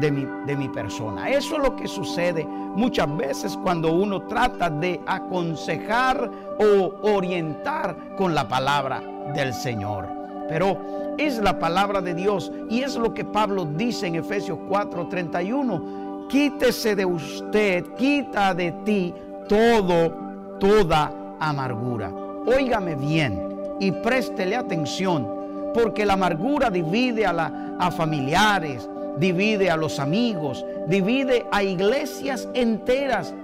de 0.00 0.10
mi, 0.10 0.26
de 0.46 0.56
mi 0.56 0.68
persona. 0.68 1.30
Eso 1.30 1.56
es 1.56 1.62
lo 1.62 1.76
que 1.76 1.88
sucede 1.88 2.44
muchas 2.44 3.14
veces 3.16 3.56
cuando 3.62 3.92
uno 3.92 4.22
trata 4.22 4.68
de 4.70 5.00
aconsejar 5.06 6.30
o 6.58 6.94
orientar 7.02 7.96
con 8.16 8.34
la 8.34 8.46
palabra 8.46 9.02
del 9.34 9.52
Señor. 9.54 10.08
pero 10.48 10.78
es 11.18 11.38
la 11.38 11.58
palabra 11.58 12.00
de 12.00 12.14
Dios 12.14 12.52
y 12.68 12.82
es 12.82 12.96
lo 12.96 13.14
que 13.14 13.24
Pablo 13.24 13.64
dice 13.64 14.06
en 14.06 14.16
Efesios 14.16 14.58
4:31. 14.68 16.28
Quítese 16.28 16.96
de 16.96 17.06
usted, 17.06 17.84
quita 17.96 18.52
de 18.52 18.72
ti 18.84 19.14
todo, 19.48 20.12
toda 20.58 21.12
amargura. 21.38 22.12
Óigame 22.46 22.96
bien 22.96 23.40
y 23.78 23.92
préstele 23.92 24.56
atención, 24.56 25.26
porque 25.72 26.04
la 26.04 26.14
amargura 26.14 26.68
divide 26.70 27.26
a, 27.26 27.32
la, 27.32 27.76
a 27.78 27.90
familiares, 27.90 28.88
divide 29.16 29.70
a 29.70 29.76
los 29.76 29.98
amigos, 29.98 30.64
divide 30.86 31.46
a 31.50 31.62
iglesias 31.62 32.48
enteras. 32.54 33.34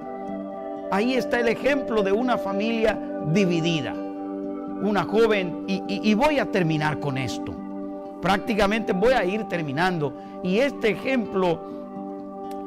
Ahí 0.90 1.14
está 1.14 1.40
el 1.40 1.48
ejemplo 1.48 2.02
de 2.02 2.12
una 2.12 2.38
familia 2.38 2.98
dividida. 3.32 3.94
Una 3.94 5.04
joven, 5.04 5.64
y, 5.66 6.14
voy 6.14 6.38
a 6.38 6.50
terminar 6.50 6.98
con 6.98 7.16
esto. 7.16 7.54
Prácticamente 8.20 8.92
voy 8.92 9.12
a 9.12 9.24
ir 9.24 9.44
terminando. 9.44 10.12
Y 10.42 10.58
este 10.58 10.90
ejemplo 10.90 11.61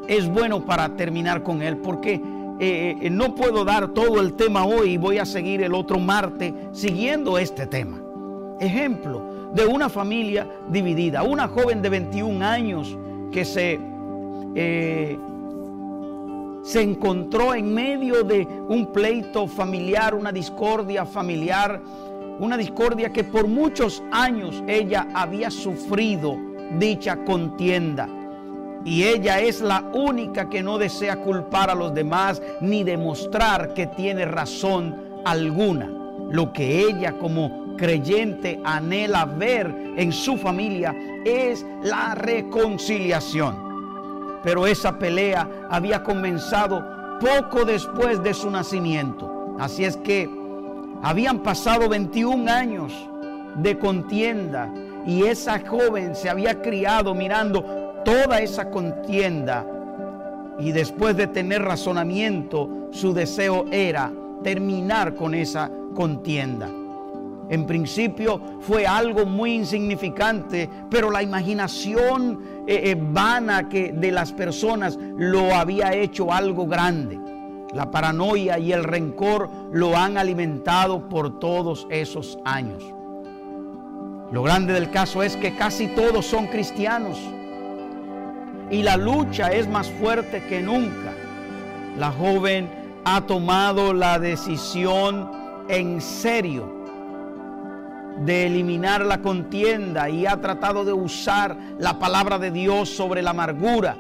es 0.08 0.28
bueno 0.28 0.65
para 0.65 0.89
terminar 0.96 1.44
con 1.44 1.62
él, 1.62 1.78
porque 1.78 2.22
eh, 2.60 3.10
no 3.12 3.36
puedo 3.36 3.65
dar 3.65 3.89
todo 3.89 4.22
el 4.22 4.34
tema 4.34 4.65
hoy 4.65 4.91
y 4.91 4.98
voy 4.98 5.18
a 5.18 5.26
seguir 5.26 5.62
el 5.62 5.74
otro 5.74 6.00
martes 6.00 6.54
siguiendo 6.72 7.38
este 7.38 7.68
tema. 7.68 8.02
Ejemplo 8.60 9.25
de 9.56 9.65
una 9.65 9.88
familia 9.88 10.48
dividida, 10.70 11.24
una 11.24 11.48
joven 11.48 11.82
de 11.82 11.89
21 11.89 12.46
años 12.46 12.98
que 13.32 13.46
se, 13.46 13.80
eh, 14.54 15.18
se 16.62 16.82
encontró 16.82 17.56
en 17.56 17.74
medio 17.74 18.24
de 18.24 18.46
un 18.68 18.91
pleito 18.91 19.48
familiar, 19.48 20.13
una 20.13 20.34
discordia 20.34 21.06
familiar, 21.06 21.82
una 22.39 22.58
discordia 22.58 23.13
que 23.13 23.24
por 23.24 23.48
muchos 23.48 24.04
años 24.12 24.62
ella 24.68 25.08
había 25.13 25.50
sufrido 25.50 26.38
dicha 26.78 27.24
contienda. 27.24 28.10
Y 28.84 29.04
ella 29.04 29.39
es 29.39 29.62
la 29.62 29.89
única 29.94 30.50
que 30.50 30.62
no 30.62 30.78
desea 30.78 31.15
culpar 31.15 31.70
a 31.70 31.76
los 31.76 31.94
demás 31.94 32.41
ni 32.60 32.84
demostrar 32.84 33.74
que 33.74 33.88
tiene 33.88 34.26
razón 34.26 34.96
alguna. 35.24 35.89
Lo 36.30 36.52
que 36.52 36.82
ella 36.82 37.13
como 37.18 37.64
creyente 37.78 38.60
anhela 38.64 39.26
ver 39.26 39.74
en 39.98 40.12
su 40.12 40.38
familia 40.38 40.96
es 41.26 41.66
la 41.84 42.16
reconciliación. 42.16 43.56
Pero 44.44 44.68
esa 44.68 45.00
pelea 45.00 45.50
había 45.70 46.04
comenzado 46.04 46.84
poco 47.20 47.66
después 47.66 48.22
de 48.24 48.34
su 48.34 48.50
nacimiento. 48.50 49.56
Así 49.60 49.86
es 49.86 49.98
que 49.98 50.30
habían 51.02 51.40
pasado 51.40 51.90
21 51.90 52.52
años 52.52 52.94
de 53.56 53.78
contienda 53.80 54.72
y 55.06 55.24
esa 55.24 55.60
joven 55.60 56.16
se 56.16 56.30
había 56.30 56.62
criado 56.62 57.16
mirando 57.16 57.64
toda 58.04 58.40
esa 58.40 58.70
contienda 58.70 59.66
y 60.60 60.72
después 60.72 61.18
de 61.18 61.28
tener 61.28 61.62
razonamiento, 61.64 62.90
su 62.92 63.14
deseo 63.14 63.66
era 63.72 64.12
terminar 64.44 65.16
con 65.16 65.34
esa 65.34 65.70
contienda. 65.96 66.70
En 67.50 67.68
principio 67.68 68.42
fue 68.62 68.88
algo 68.88 69.26
muy 69.26 69.54
insignificante, 69.54 70.70
pero 70.90 71.12
la 71.12 71.22
imaginación 71.22 72.42
eh, 72.68 72.92
eh, 72.92 72.98
vana 73.00 73.70
que 73.70 73.92
de 73.92 74.12
las 74.12 74.32
personas 74.32 74.98
lo 75.18 75.54
había 75.54 75.94
hecho 75.94 76.34
algo 76.34 76.66
grande. 76.66 77.20
La 77.74 77.92
paranoia 77.92 78.58
y 78.58 78.72
el 78.72 78.84
rencor 78.84 79.50
lo 79.72 79.96
han 79.96 80.18
alimentado 80.18 81.08
por 81.08 81.40
todos 81.40 81.86
esos 81.90 82.40
años. 82.46 82.84
Lo 84.32 84.42
grande 84.42 84.74
del 84.74 84.90
caso 84.90 85.22
es 85.22 85.36
que 85.38 85.56
casi 85.56 85.88
todos 85.88 86.26
son 86.26 86.48
cristianos 86.48 87.20
y 88.72 88.82
la 88.82 88.98
lucha 88.98 89.50
es 89.50 89.68
más 89.68 89.92
fuerte 89.92 90.44
que 90.48 90.62
nunca. 90.62 91.14
La 91.98 92.12
joven 92.12 92.70
ha 93.04 93.22
tomado 93.22 93.94
la 93.94 94.18
decisión 94.18 95.30
en 95.68 96.02
serio 96.02 96.85
de 98.17 98.45
eliminar 98.45 99.06
la 99.06 99.21
contienda 99.21 100.10
y 100.10 100.25
ha 100.25 100.39
tratado 100.39 100.86
de 100.86 100.93
usar 100.93 101.58
la 101.80 101.99
palabra 101.99 102.39
de 102.39 102.51
Dios 102.51 102.89
sobre 102.89 103.21
la 103.21 103.32
amargura. 103.32 103.97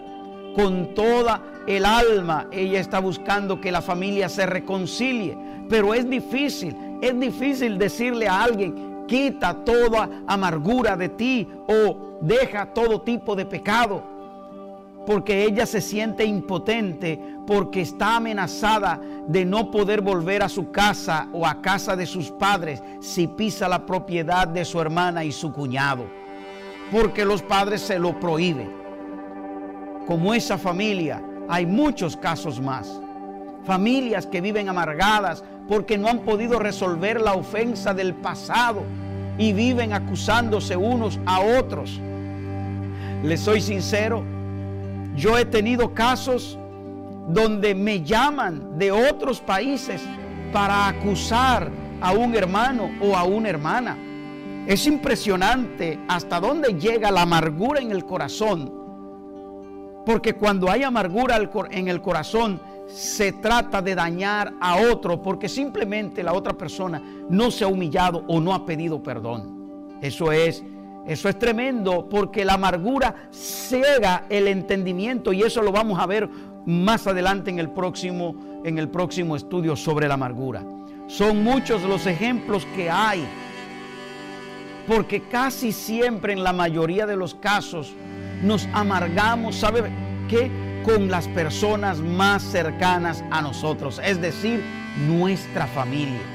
Con 0.55 0.93
toda 0.93 1.41
el 1.67 1.85
alma 1.85 2.47
ella 2.51 2.79
está 2.79 2.99
buscando 2.99 3.59
que 3.59 3.71
la 3.71 3.81
familia 3.81 4.29
se 4.29 4.45
reconcilie, 4.45 5.37
pero 5.69 5.93
es 5.93 6.09
difícil, 6.09 6.75
es 7.01 7.19
difícil 7.19 7.77
decirle 7.77 8.27
a 8.27 8.43
alguien, 8.43 9.05
quita 9.07 9.65
toda 9.65 10.09
amargura 10.27 10.95
de 10.95 11.09
ti 11.09 11.47
o 11.67 12.19
deja 12.21 12.67
todo 12.67 13.01
tipo 13.01 13.35
de 13.35 13.45
pecado 13.45 14.14
porque 15.05 15.43
ella 15.43 15.65
se 15.65 15.81
siente 15.81 16.25
impotente, 16.25 17.19
porque 17.45 17.81
está 17.81 18.17
amenazada 18.17 18.99
de 19.27 19.45
no 19.45 19.69
poder 19.71 20.01
volver 20.01 20.41
a 20.43 20.49
su 20.49 20.71
casa 20.71 21.27
o 21.31 21.45
a 21.45 21.61
casa 21.61 21.95
de 21.95 22.05
sus 22.05 22.31
padres 22.31 22.81
si 23.01 23.27
pisa 23.27 23.67
la 23.67 23.85
propiedad 23.85 24.47
de 24.47 24.65
su 24.65 24.81
hermana 24.81 25.23
y 25.23 25.31
su 25.31 25.53
cuñado, 25.53 26.05
porque 26.91 27.25
los 27.25 27.41
padres 27.41 27.81
se 27.81 27.99
lo 27.99 28.19
prohíben. 28.19 28.71
Como 30.07 30.33
esa 30.33 30.57
familia, 30.57 31.21
hay 31.47 31.65
muchos 31.65 32.17
casos 32.17 32.59
más. 32.59 33.01
Familias 33.63 34.27
que 34.27 34.41
viven 34.41 34.69
amargadas 34.69 35.43
porque 35.67 35.97
no 35.97 36.07
han 36.07 36.19
podido 36.19 36.59
resolver 36.59 37.19
la 37.19 37.33
ofensa 37.33 37.93
del 37.93 38.13
pasado 38.13 38.83
y 39.37 39.53
viven 39.53 39.93
acusándose 39.93 40.77
unos 40.77 41.19
a 41.25 41.41
otros. 41.41 41.99
Les 43.23 43.39
soy 43.39 43.61
sincero, 43.61 44.23
yo 45.15 45.37
he 45.37 45.45
tenido 45.45 45.93
casos 45.93 46.57
donde 47.27 47.73
me 47.73 48.03
llaman 48.03 48.77
de 48.77 48.91
otros 48.91 49.39
países 49.41 50.01
para 50.51 50.87
acusar 50.87 51.69
a 52.01 52.13
un 52.13 52.35
hermano 52.35 52.89
o 53.01 53.15
a 53.15 53.23
una 53.23 53.49
hermana. 53.49 53.97
Es 54.67 54.87
impresionante 54.87 55.99
hasta 56.07 56.39
dónde 56.39 56.73
llega 56.79 57.11
la 57.11 57.21
amargura 57.21 57.81
en 57.81 57.91
el 57.91 58.05
corazón. 58.05 58.71
Porque 60.05 60.33
cuando 60.33 60.69
hay 60.69 60.83
amargura 60.83 61.37
en 61.71 61.87
el 61.87 62.01
corazón, 62.01 62.61
se 62.87 63.31
trata 63.31 63.81
de 63.81 63.95
dañar 63.95 64.53
a 64.61 64.77
otro 64.91 65.21
porque 65.21 65.49
simplemente 65.49 66.21
la 66.21 66.33
otra 66.33 66.53
persona 66.53 67.01
no 67.29 67.49
se 67.49 67.63
ha 67.63 67.67
humillado 67.67 68.23
o 68.27 68.39
no 68.39 68.53
ha 68.53 68.65
pedido 68.65 69.01
perdón. 69.01 69.97
Eso 70.01 70.31
es 70.31 70.63
eso 71.07 71.29
es 71.29 71.37
tremendo 71.37 72.07
porque 72.09 72.45
la 72.45 72.53
amargura 72.53 73.29
ciega 73.31 74.25
el 74.29 74.47
entendimiento 74.47 75.33
y 75.33 75.43
eso 75.43 75.61
lo 75.61 75.71
vamos 75.71 75.99
a 75.99 76.05
ver 76.05 76.29
más 76.65 77.05
adelante 77.05 77.51
en 77.51 77.59
el 77.59 77.69
próximo 77.69 78.35
en 78.65 78.79
el 78.79 78.89
próximo 78.89 79.35
estudio 79.35 79.75
sobre 79.75 80.07
la 80.07 80.15
amargura. 80.15 80.63
Son 81.07 81.43
muchos 81.43 81.83
los 81.83 82.07
ejemplos 82.07 82.65
que 82.75 82.89
hay. 82.89 83.23
Porque 84.87 85.21
casi 85.21 85.71
siempre 85.71 86.33
en 86.33 86.43
la 86.43 86.51
mayoría 86.51 87.05
de 87.05 87.15
los 87.15 87.35
casos 87.35 87.93
nos 88.41 88.67
amargamos, 88.73 89.55
¿sabe 89.55 89.83
qué? 90.27 90.49
Con 90.83 91.09
las 91.09 91.27
personas 91.27 91.99
más 91.99 92.41
cercanas 92.41 93.23
a 93.31 93.41
nosotros, 93.41 94.01
es 94.03 94.19
decir, 94.19 94.63
nuestra 95.07 95.67
familia. 95.67 96.34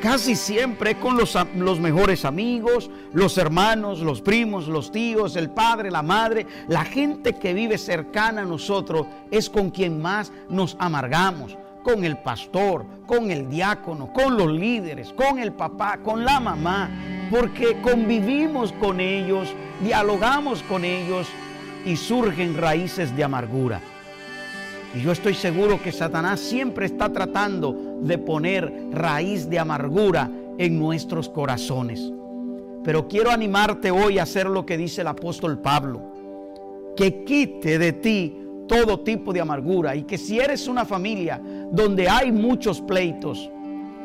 Casi 0.00 0.34
siempre 0.34 0.94
con 0.94 1.18
los, 1.18 1.36
los, 1.56 1.78
mejores 1.78 2.24
amigos, 2.24 2.90
los 3.12 3.36
hermanos, 3.36 4.00
los 4.00 4.22
primos, 4.22 4.66
los 4.66 4.90
tíos, 4.90 5.36
el 5.36 5.50
padre, 5.50 5.90
la 5.90 6.02
madre, 6.02 6.46
la 6.68 6.86
gente 6.86 7.34
que 7.34 7.52
vive 7.52 7.76
cercana 7.76 8.42
a 8.42 8.46
nosotros 8.46 9.06
es 9.30 9.50
con 9.50 9.68
quien 9.70 10.00
más 10.00 10.32
nos 10.48 10.74
amargamos. 10.78 11.56
Con 11.82 12.04
el 12.04 12.18
pastor, 12.18 12.84
con 13.06 13.30
el 13.30 13.48
diácono, 13.48 14.12
con 14.12 14.36
los 14.36 14.50
líderes, 14.50 15.12
con 15.12 15.38
el 15.38 15.52
papá, 15.52 15.98
con 16.02 16.24
la 16.24 16.38
mamá, 16.38 16.90
porque 17.30 17.80
convivimos 17.80 18.72
con 18.72 19.00
ellos, 19.00 19.48
dialogamos 19.82 20.62
con 20.62 20.84
ellos 20.84 21.26
y 21.86 21.96
surgen 21.96 22.56
raíces 22.56 23.14
de 23.16 23.24
amargura. 23.24 23.80
Y 24.94 25.00
yo 25.00 25.12
estoy 25.12 25.34
seguro 25.34 25.80
que 25.80 25.92
Satanás 25.92 26.40
siempre 26.40 26.86
está 26.86 27.12
tratando 27.12 27.98
de 28.00 28.18
poner 28.18 28.72
raíz 28.90 29.48
de 29.48 29.58
amargura 29.58 30.30
en 30.58 30.78
nuestros 30.78 31.28
corazones. 31.28 32.12
Pero 32.82 33.06
quiero 33.06 33.30
animarte 33.30 33.90
hoy 33.90 34.18
a 34.18 34.24
hacer 34.24 34.46
lo 34.46 34.66
que 34.66 34.76
dice 34.76 35.02
el 35.02 35.06
apóstol 35.06 35.58
Pablo, 35.58 36.00
que 36.96 37.24
quite 37.24 37.78
de 37.78 37.92
ti 37.92 38.36
todo 38.66 39.00
tipo 39.00 39.32
de 39.32 39.40
amargura 39.40 39.94
y 39.94 40.02
que 40.02 40.18
si 40.18 40.40
eres 40.40 40.66
una 40.66 40.84
familia 40.84 41.40
donde 41.70 42.08
hay 42.08 42.32
muchos 42.32 42.80
pleitos, 42.80 43.50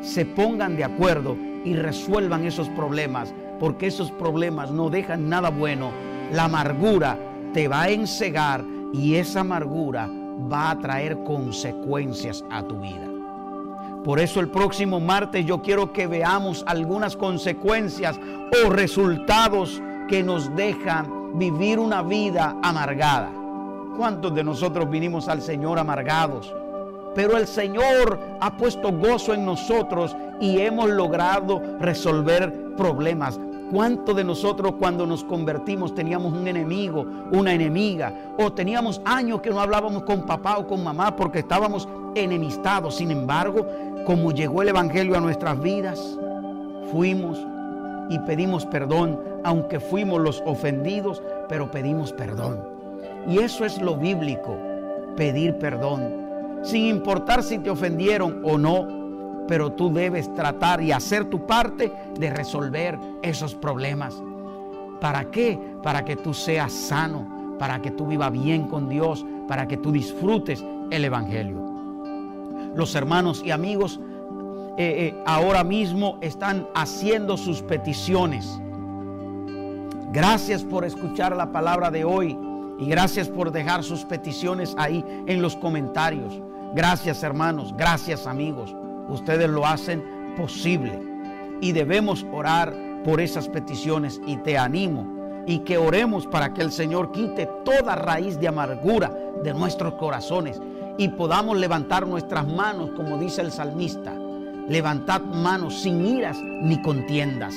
se 0.00 0.24
pongan 0.24 0.76
de 0.76 0.84
acuerdo 0.84 1.36
y 1.64 1.74
resuelvan 1.74 2.44
esos 2.44 2.68
problemas, 2.70 3.34
porque 3.58 3.88
esos 3.88 4.12
problemas 4.12 4.70
no 4.70 4.88
dejan 4.88 5.28
nada 5.28 5.50
bueno. 5.50 5.90
La 6.32 6.44
amargura 6.44 7.18
te 7.52 7.66
va 7.66 7.82
a 7.82 7.90
encegar 7.90 8.64
y 8.92 9.14
esa 9.14 9.40
amargura 9.40 10.08
va 10.52 10.70
a 10.70 10.78
traer 10.78 11.22
consecuencias 11.24 12.44
a 12.50 12.62
tu 12.62 12.78
vida. 12.80 13.08
Por 14.04 14.20
eso 14.20 14.38
el 14.38 14.48
próximo 14.48 15.00
martes 15.00 15.44
yo 15.44 15.62
quiero 15.62 15.92
que 15.92 16.06
veamos 16.06 16.62
algunas 16.68 17.16
consecuencias 17.16 18.20
o 18.64 18.70
resultados 18.70 19.82
que 20.08 20.22
nos 20.22 20.54
dejan 20.54 21.38
vivir 21.38 21.80
una 21.80 22.02
vida 22.02 22.56
amargada. 22.62 23.30
¿Cuántos 23.96 24.34
de 24.34 24.44
nosotros 24.44 24.88
vinimos 24.88 25.28
al 25.28 25.42
Señor 25.42 25.78
amargados? 25.78 26.54
Pero 27.16 27.36
el 27.36 27.46
Señor 27.46 28.20
ha 28.40 28.56
puesto 28.56 28.92
gozo 28.92 29.34
en 29.34 29.44
nosotros 29.44 30.14
y 30.40 30.60
hemos 30.60 30.90
logrado 30.90 31.60
resolver 31.80 32.76
problemas. 32.76 33.40
¿Cuántos 33.72 34.14
de 34.14 34.22
nosotros 34.22 34.74
cuando 34.78 35.06
nos 35.06 35.24
convertimos 35.24 35.94
teníamos 35.94 36.32
un 36.32 36.46
enemigo, 36.46 37.04
una 37.32 37.52
enemiga? 37.52 38.14
O 38.38 38.52
teníamos 38.52 39.00
años 39.04 39.40
que 39.40 39.50
no 39.50 39.60
hablábamos 39.60 40.04
con 40.04 40.22
papá 40.22 40.58
o 40.58 40.66
con 40.66 40.84
mamá 40.84 41.16
porque 41.16 41.40
estábamos 41.40 41.88
enemistados. 42.14 42.96
Sin 42.96 43.10
embargo, 43.10 43.66
como 44.06 44.30
llegó 44.30 44.62
el 44.62 44.68
Evangelio 44.68 45.16
a 45.16 45.20
nuestras 45.20 45.60
vidas, 45.60 46.16
fuimos 46.92 47.44
y 48.08 48.18
pedimos 48.20 48.64
perdón, 48.66 49.18
aunque 49.42 49.80
fuimos 49.80 50.20
los 50.20 50.42
ofendidos, 50.46 51.20
pero 51.48 51.70
pedimos 51.70 52.12
perdón. 52.12 52.60
Y 53.28 53.38
eso 53.38 53.64
es 53.64 53.80
lo 53.80 53.96
bíblico, 53.96 54.56
pedir 55.16 55.56
perdón. 55.56 56.26
Sin 56.62 56.86
importar 56.86 57.42
si 57.42 57.58
te 57.58 57.70
ofendieron 57.70 58.42
o 58.44 58.58
no, 58.58 59.05
pero 59.48 59.72
tú 59.72 59.92
debes 59.92 60.32
tratar 60.34 60.82
y 60.82 60.92
hacer 60.92 61.26
tu 61.26 61.46
parte 61.46 61.92
de 62.18 62.30
resolver 62.30 62.98
esos 63.22 63.54
problemas. 63.54 64.22
¿Para 65.00 65.30
qué? 65.30 65.58
Para 65.82 66.04
que 66.04 66.16
tú 66.16 66.34
seas 66.34 66.72
sano, 66.72 67.56
para 67.58 67.80
que 67.80 67.90
tú 67.90 68.06
vivas 68.06 68.32
bien 68.32 68.68
con 68.68 68.88
Dios, 68.88 69.24
para 69.46 69.68
que 69.68 69.76
tú 69.76 69.92
disfrutes 69.92 70.64
el 70.90 71.04
Evangelio. 71.04 71.64
Los 72.74 72.94
hermanos 72.94 73.42
y 73.44 73.50
amigos 73.50 74.00
eh, 74.78 75.08
eh, 75.08 75.22
ahora 75.26 75.64
mismo 75.64 76.18
están 76.20 76.66
haciendo 76.74 77.36
sus 77.36 77.62
peticiones. 77.62 78.60
Gracias 80.12 80.62
por 80.62 80.84
escuchar 80.84 81.34
la 81.36 81.52
palabra 81.52 81.90
de 81.90 82.04
hoy 82.04 82.36
y 82.78 82.86
gracias 82.86 83.28
por 83.28 83.52
dejar 83.52 83.82
sus 83.82 84.04
peticiones 84.04 84.74
ahí 84.78 85.04
en 85.26 85.40
los 85.40 85.56
comentarios. 85.56 86.40
Gracias 86.74 87.22
hermanos, 87.22 87.74
gracias 87.76 88.26
amigos 88.26 88.74
ustedes 89.08 89.48
lo 89.48 89.66
hacen 89.66 90.34
posible. 90.36 91.00
Y 91.60 91.72
debemos 91.72 92.26
orar 92.32 92.74
por 93.04 93.20
esas 93.20 93.48
peticiones 93.48 94.20
y 94.26 94.36
te 94.38 94.58
animo 94.58 95.06
y 95.46 95.60
que 95.60 95.78
oremos 95.78 96.26
para 96.26 96.52
que 96.52 96.62
el 96.62 96.72
Señor 96.72 97.12
quite 97.12 97.48
toda 97.64 97.94
raíz 97.94 98.38
de 98.40 98.48
amargura 98.48 99.16
de 99.42 99.54
nuestros 99.54 99.94
corazones 99.94 100.60
y 100.98 101.08
podamos 101.08 101.56
levantar 101.56 102.06
nuestras 102.06 102.46
manos 102.48 102.90
como 102.96 103.16
dice 103.18 103.42
el 103.42 103.52
salmista. 103.52 104.12
Levantad 104.68 105.20
manos 105.20 105.80
sin 105.82 106.04
iras 106.04 106.36
ni 106.62 106.82
contiendas, 106.82 107.54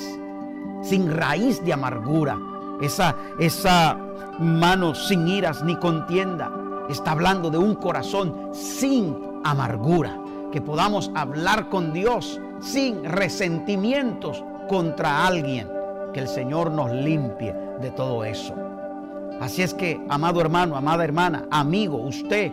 sin 0.83 1.11
raíz 1.11 1.63
de 1.65 1.73
amargura. 1.73 2.37
Esa, 2.81 3.15
esa 3.39 3.97
mano 4.37 4.93
sin 4.93 5.27
iras 5.27 5.63
ni 5.63 5.75
contienda 5.77 6.51
está 6.89 7.11
hablando 7.11 7.49
de 7.49 7.57
un 7.57 7.75
corazón 7.75 8.51
sin 8.53 9.17
amargura 9.43 10.15
que 10.51 10.61
podamos 10.61 11.11
hablar 11.15 11.69
con 11.69 11.93
Dios 11.93 12.39
sin 12.61 13.03
resentimientos 13.03 14.43
contra 14.67 15.25
alguien, 15.25 15.67
que 16.13 16.21
el 16.21 16.27
Señor 16.27 16.71
nos 16.71 16.91
limpie 16.91 17.53
de 17.81 17.91
todo 17.91 18.23
eso. 18.23 18.55
Así 19.39 19.61
es 19.61 19.73
que, 19.73 19.99
amado 20.09 20.41
hermano, 20.41 20.75
amada 20.75 21.03
hermana, 21.03 21.47
amigo, 21.49 21.97
usted, 21.97 22.51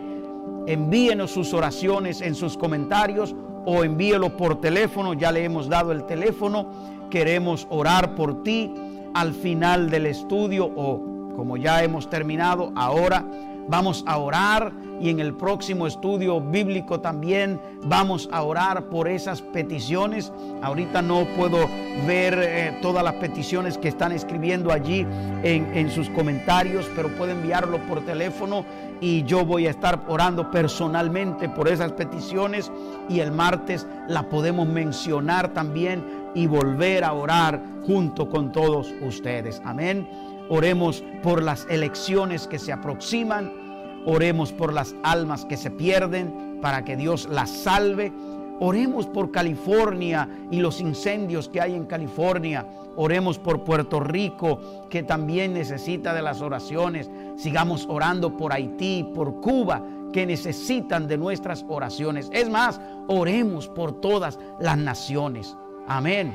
envíenos 0.67 1.31
sus 1.31 1.53
oraciones 1.53 2.21
en 2.21 2.35
sus 2.35 2.57
comentarios 2.57 3.35
o 3.65 3.83
envíelo 3.83 4.37
por 4.37 4.61
teléfono, 4.61 5.13
ya 5.13 5.31
le 5.31 5.43
hemos 5.43 5.67
dado 5.67 5.91
el 5.91 6.05
teléfono, 6.05 6.67
queremos 7.09 7.67
orar 7.69 8.15
por 8.15 8.43
ti 8.43 8.73
al 9.13 9.33
final 9.33 9.89
del 9.89 10.05
estudio 10.05 10.65
o 10.65 11.33
como 11.35 11.57
ya 11.57 11.83
hemos 11.83 12.09
terminado, 12.09 12.71
ahora 12.75 13.25
vamos 13.67 14.03
a 14.07 14.17
orar 14.17 14.71
y 14.99 15.09
en 15.09 15.19
el 15.19 15.33
próximo 15.35 15.85
estudio 15.85 16.41
bíblico 16.41 16.99
también 16.99 17.61
vamos 17.83 18.27
a 18.31 18.41
orar 18.41 18.89
por 18.89 19.07
esas 19.07 19.41
peticiones. 19.41 20.31
Ahorita 20.61 21.01
no 21.01 21.25
puedo 21.37 21.67
ver 22.07 22.39
eh, 22.41 22.77
todas 22.81 23.03
las 23.03 23.13
peticiones 23.15 23.77
que 23.77 23.89
están 23.89 24.11
escribiendo 24.11 24.71
allí 24.71 25.05
en, 25.43 25.65
en 25.75 25.91
sus 25.91 26.09
comentarios, 26.09 26.89
pero 26.95 27.09
puede 27.15 27.33
enviarlo 27.33 27.77
por 27.87 28.03
teléfono 28.05 28.65
y 28.99 29.23
yo 29.23 29.45
voy 29.45 29.67
a 29.67 29.71
estar 29.71 30.03
orando 30.07 30.49
personalmente 30.49 31.47
por 31.49 31.67
esas 31.67 31.91
peticiones 31.91 32.71
y 33.09 33.19
el 33.19 33.31
martes 33.31 33.85
la 34.07 34.27
podemos 34.29 34.67
mencionar 34.67 35.53
también 35.53 36.03
y 36.33 36.47
volver 36.47 37.03
a 37.03 37.13
orar 37.13 37.61
junto 37.85 38.29
con 38.29 38.51
todos 38.51 38.93
ustedes. 39.01 39.61
Amén. 39.63 40.07
Oremos 40.49 41.03
por 41.23 41.43
las 41.43 41.67
elecciones 41.69 42.47
que 42.47 42.59
se 42.59 42.71
aproximan 42.71 43.67
Oremos 44.09 44.53
por 44.53 44.71
las 44.71 44.95
almas 45.03 45.43
que 45.43 45.57
se 45.57 45.69
pierden 45.69 46.59
para 46.61 46.85
que 46.85 46.95
Dios 46.95 47.27
las 47.29 47.49
salve. 47.49 48.13
Oremos 48.61 49.05
por 49.05 49.31
California 49.31 50.29
y 50.49 50.61
los 50.61 50.79
incendios 50.79 51.49
que 51.49 51.59
hay 51.59 51.75
en 51.75 51.85
California. 51.85 52.65
Oremos 52.95 53.37
por 53.37 53.65
Puerto 53.65 53.99
Rico, 53.99 54.87
que 54.89 55.03
también 55.03 55.53
necesita 55.53 56.13
de 56.13 56.21
las 56.21 56.39
oraciones. 56.39 57.11
Sigamos 57.35 57.85
orando 57.89 58.37
por 58.37 58.53
Haití, 58.53 59.03
por 59.13 59.41
Cuba, 59.41 59.83
que 60.13 60.25
necesitan 60.25 61.09
de 61.09 61.17
nuestras 61.17 61.65
oraciones. 61.67 62.29
Es 62.31 62.49
más, 62.49 62.79
oremos 63.09 63.67
por 63.67 63.99
todas 63.99 64.39
las 64.57 64.77
naciones. 64.77 65.53
Amén. 65.85 66.33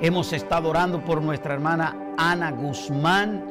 Hemos 0.00 0.32
estado 0.32 0.68
orando 0.68 1.04
por 1.04 1.20
nuestra 1.20 1.54
hermana 1.54 1.96
Ana 2.16 2.52
Guzmán 2.52 3.42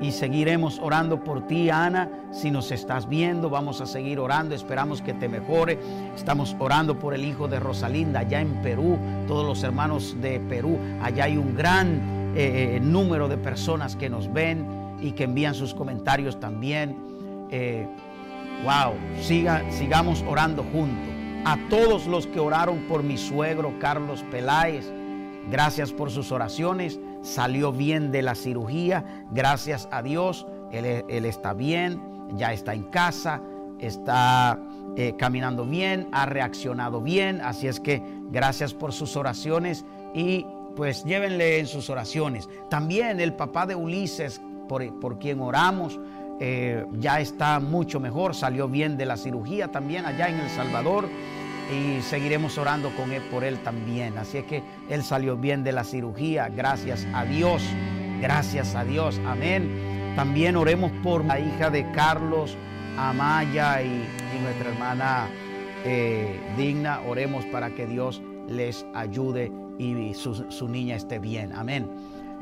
y 0.00 0.12
seguiremos 0.12 0.78
orando 0.78 1.24
por 1.24 1.48
ti, 1.48 1.68
Ana. 1.68 2.08
Si 2.30 2.52
nos 2.52 2.70
estás 2.70 3.08
viendo, 3.08 3.50
vamos 3.50 3.80
a 3.80 3.86
seguir 3.86 4.20
orando. 4.20 4.54
Esperamos 4.54 5.02
que 5.02 5.14
te 5.14 5.28
mejore. 5.28 5.80
Estamos 6.14 6.54
orando 6.60 6.96
por 6.96 7.12
el 7.12 7.24
hijo 7.24 7.48
de 7.48 7.58
Rosalinda 7.58 8.20
allá 8.20 8.40
en 8.40 8.62
Perú, 8.62 8.96
todos 9.26 9.44
los 9.44 9.64
hermanos 9.64 10.16
de 10.20 10.38
Perú. 10.38 10.78
Allá 11.02 11.24
hay 11.24 11.36
un 11.36 11.56
gran 11.56 12.34
eh, 12.36 12.76
eh, 12.76 12.80
número 12.80 13.26
de 13.26 13.38
personas 13.38 13.96
que 13.96 14.08
nos 14.08 14.32
ven 14.32 14.64
y 15.00 15.10
que 15.10 15.24
envían 15.24 15.56
sus 15.56 15.74
comentarios 15.74 16.38
también. 16.38 16.96
Eh, 17.50 17.88
wow, 18.62 18.94
siga, 19.20 19.68
sigamos 19.72 20.24
orando 20.28 20.62
juntos. 20.62 21.08
A 21.44 21.58
todos 21.68 22.06
los 22.06 22.28
que 22.28 22.38
oraron 22.38 22.80
por 22.88 23.02
mi 23.02 23.16
suegro 23.16 23.74
Carlos 23.80 24.24
Peláez, 24.30 24.92
gracias 25.50 25.92
por 25.92 26.10
sus 26.10 26.32
oraciones. 26.32 26.98
Salió 27.22 27.72
bien 27.72 28.12
de 28.12 28.22
la 28.22 28.34
cirugía, 28.34 29.04
gracias 29.30 29.88
a 29.90 30.02
Dios, 30.02 30.46
él, 30.72 31.24
está 31.24 31.54
bien, 31.54 32.00
ya 32.34 32.52
está 32.52 32.74
en 32.74 32.84
casa, 32.84 33.40
está 33.78 34.60
eh, 34.96 35.14
caminando 35.18 35.64
bien, 35.64 36.08
ha 36.12 36.26
reaccionado 36.26 37.00
bien, 37.00 37.40
así 37.40 37.66
es 37.66 37.80
que 37.80 38.02
gracias 38.30 38.74
por 38.74 38.92
sus 38.92 39.16
oraciones 39.16 39.84
y 40.14 40.46
pues 40.76 41.04
llévenle 41.04 41.58
en 41.58 41.66
sus 41.66 41.90
oraciones. 41.90 42.48
También 42.68 43.20
el 43.20 43.34
papá 43.34 43.66
de 43.66 43.74
Ulises, 43.74 44.40
por, 44.68 45.18
quien 45.18 45.40
oramos, 45.40 45.98
eh, 46.38 46.84
ya 46.98 47.20
está 47.20 47.60
mucho 47.60 47.98
mejor, 47.98 48.34
salió 48.34 48.68
bien 48.68 48.96
de 48.96 49.06
la 49.06 49.16
cirugía 49.16 49.68
también 49.68 50.04
allá 50.04 50.28
en 50.28 50.38
El 50.38 50.50
Salvador 50.50 51.08
y 51.72 52.02
seguiremos 52.02 52.58
orando 52.58 52.90
con 52.96 53.12
él 53.12 53.22
por 53.30 53.44
él 53.44 53.58
también. 53.58 54.18
Así 54.18 54.38
es 54.38 54.44
que 54.44 54.62
él 54.88 55.02
salió 55.02 55.36
bien 55.36 55.64
de 55.64 55.72
la 55.72 55.84
cirugía, 55.84 56.48
gracias 56.48 57.06
a 57.12 57.24
Dios, 57.24 57.62
gracias 58.20 58.74
a 58.74 58.84
Dios, 58.84 59.20
amén. 59.26 60.14
También 60.16 60.56
oremos 60.56 60.92
por 61.02 61.24
la 61.24 61.38
hija 61.40 61.70
de 61.70 61.90
Carlos, 61.92 62.56
Amaya 62.96 63.82
y, 63.82 64.08
nuestra 64.42 64.70
hermana 64.70 65.28
eh, 65.84 66.38
Digna, 66.56 67.00
oremos 67.06 67.44
para 67.46 67.70
que 67.70 67.86
Dios 67.86 68.22
les 68.48 68.86
ayude 68.94 69.50
y 69.78 70.14
su, 70.14 70.34
su 70.50 70.68
niña 70.68 70.96
esté 70.96 71.18
bien, 71.18 71.52
amén. 71.52 71.88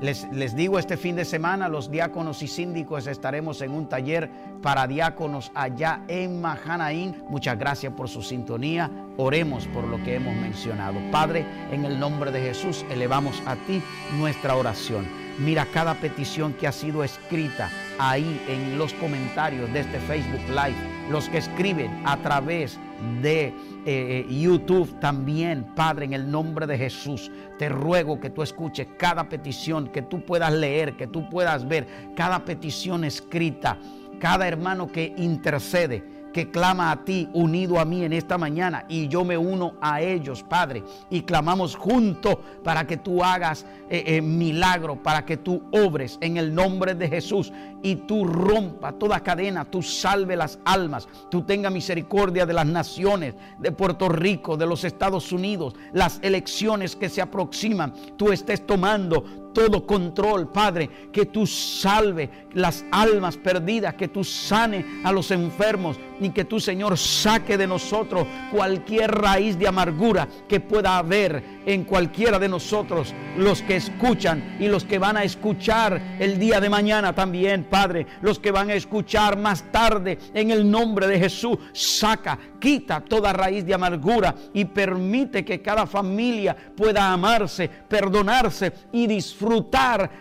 Les, 0.00 0.56
digo, 0.56 0.78
este 0.78 0.96
fin 0.96 1.16
de 1.16 1.24
semana 1.24 1.68
los 1.68 1.90
diáconos 1.90 2.42
y 2.42 2.48
síndicos 2.48 3.06
estaremos 3.06 3.62
en 3.62 3.70
un 3.70 3.88
taller 3.88 4.28
para 4.60 4.86
diáconos 4.86 5.52
allá 5.54 6.02
en 6.08 6.40
Mahanaín. 6.40 7.22
Muchas 7.28 7.58
gracias 7.58 7.92
por 7.92 8.08
su 8.08 8.20
sintonía. 8.20 8.90
Oremos 9.16 9.66
por 9.68 9.84
lo 9.84 10.02
que 10.02 10.16
hemos 10.16 10.34
mencionado. 10.34 10.98
Padre, 11.12 11.46
en 11.70 11.84
el 11.84 11.98
nombre 11.98 12.32
de 12.32 12.40
Jesús, 12.40 12.84
elevamos 12.90 13.40
a 13.46 13.54
ti 13.54 13.80
nuestra 14.18 14.56
oración. 14.56 15.06
Mira 15.38 15.66
cada 15.72 15.94
petición 15.94 16.52
que 16.54 16.66
ha 16.66 16.72
sido 16.72 17.02
escrita 17.02 17.70
ahí 17.98 18.44
en 18.48 18.78
los 18.78 18.92
comentarios 18.94 19.72
de 19.72 19.80
este 19.80 20.00
Facebook 20.00 20.48
Live, 20.48 20.76
los 21.10 21.28
que 21.28 21.38
escriben 21.38 22.02
a 22.04 22.16
través 22.18 22.78
de 23.22 23.54
eh, 23.86 24.24
eh, 24.28 24.34
YouTube 24.34 24.98
también, 25.00 25.74
Padre, 25.74 26.06
en 26.06 26.12
el 26.14 26.30
nombre 26.30 26.66
de 26.66 26.78
Jesús, 26.78 27.30
te 27.58 27.68
ruego 27.68 28.18
que 28.18 28.30
tú 28.30 28.42
escuches 28.42 28.86
cada 28.98 29.28
petición, 29.28 29.88
que 29.88 30.02
tú 30.02 30.24
puedas 30.24 30.52
leer, 30.52 30.96
que 30.96 31.06
tú 31.06 31.28
puedas 31.28 31.66
ver 31.68 31.86
cada 32.16 32.44
petición 32.44 33.04
escrita, 33.04 33.78
cada 34.18 34.48
hermano 34.48 34.90
que 34.90 35.12
intercede 35.16 36.13
que 36.34 36.50
clama 36.50 36.90
a 36.90 37.04
ti, 37.04 37.28
unido 37.32 37.78
a 37.78 37.84
mí 37.84 38.04
en 38.04 38.12
esta 38.12 38.36
mañana, 38.36 38.84
y 38.88 39.06
yo 39.06 39.24
me 39.24 39.38
uno 39.38 39.74
a 39.80 40.02
ellos, 40.02 40.42
Padre, 40.42 40.82
y 41.08 41.22
clamamos 41.22 41.76
juntos 41.76 42.36
para 42.64 42.86
que 42.86 42.96
tú 42.96 43.22
hagas 43.22 43.64
eh, 43.88 44.02
eh, 44.04 44.20
milagro, 44.20 45.00
para 45.00 45.24
que 45.24 45.36
tú 45.36 45.62
obres 45.70 46.18
en 46.20 46.36
el 46.36 46.52
nombre 46.52 46.94
de 46.94 47.08
Jesús 47.08 47.52
y 47.82 47.94
tú 47.94 48.24
rompa 48.24 48.92
toda 48.92 49.20
cadena, 49.20 49.64
tú 49.64 49.80
salve 49.80 50.34
las 50.34 50.58
almas, 50.64 51.08
tú 51.30 51.42
tenga 51.42 51.70
misericordia 51.70 52.44
de 52.44 52.52
las 52.52 52.66
naciones, 52.66 53.34
de 53.58 53.70
Puerto 53.70 54.08
Rico, 54.08 54.56
de 54.56 54.66
los 54.66 54.82
Estados 54.82 55.30
Unidos, 55.30 55.74
las 55.92 56.18
elecciones 56.22 56.96
que 56.96 57.08
se 57.08 57.22
aproximan, 57.22 57.94
tú 58.16 58.32
estés 58.32 58.66
tomando 58.66 59.43
todo 59.54 59.86
control, 59.86 60.52
Padre, 60.52 60.90
que 61.10 61.26
tú 61.26 61.46
salve 61.46 62.28
las 62.52 62.84
almas 62.90 63.38
perdidas, 63.38 63.94
que 63.94 64.08
tú 64.08 64.22
sane 64.22 64.84
a 65.04 65.12
los 65.12 65.30
enfermos 65.30 65.98
y 66.20 66.30
que 66.30 66.44
tú, 66.44 66.60
Señor, 66.60 66.98
saque 66.98 67.56
de 67.56 67.66
nosotros 67.66 68.26
cualquier 68.52 69.10
raíz 69.10 69.58
de 69.58 69.66
amargura 69.66 70.28
que 70.48 70.60
pueda 70.60 70.98
haber 70.98 71.42
en 71.66 71.84
cualquiera 71.84 72.38
de 72.38 72.48
nosotros, 72.48 73.14
los 73.36 73.62
que 73.62 73.76
escuchan 73.76 74.56
y 74.60 74.68
los 74.68 74.84
que 74.84 74.98
van 74.98 75.16
a 75.16 75.24
escuchar 75.24 76.18
el 76.18 76.38
día 76.38 76.60
de 76.60 76.68
mañana 76.68 77.14
también, 77.14 77.64
Padre, 77.64 78.06
los 78.20 78.38
que 78.38 78.50
van 78.50 78.70
a 78.70 78.74
escuchar 78.74 79.36
más 79.38 79.70
tarde 79.72 80.18
en 80.34 80.50
el 80.50 80.70
nombre 80.70 81.06
de 81.06 81.18
Jesús, 81.18 81.58
saca, 81.72 82.38
quita 82.60 83.00
toda 83.00 83.32
raíz 83.32 83.64
de 83.64 83.74
amargura 83.74 84.34
y 84.52 84.64
permite 84.64 85.44
que 85.44 85.62
cada 85.62 85.86
familia 85.86 86.56
pueda 86.76 87.12
amarse, 87.12 87.68
perdonarse 87.68 88.72
y 88.92 89.06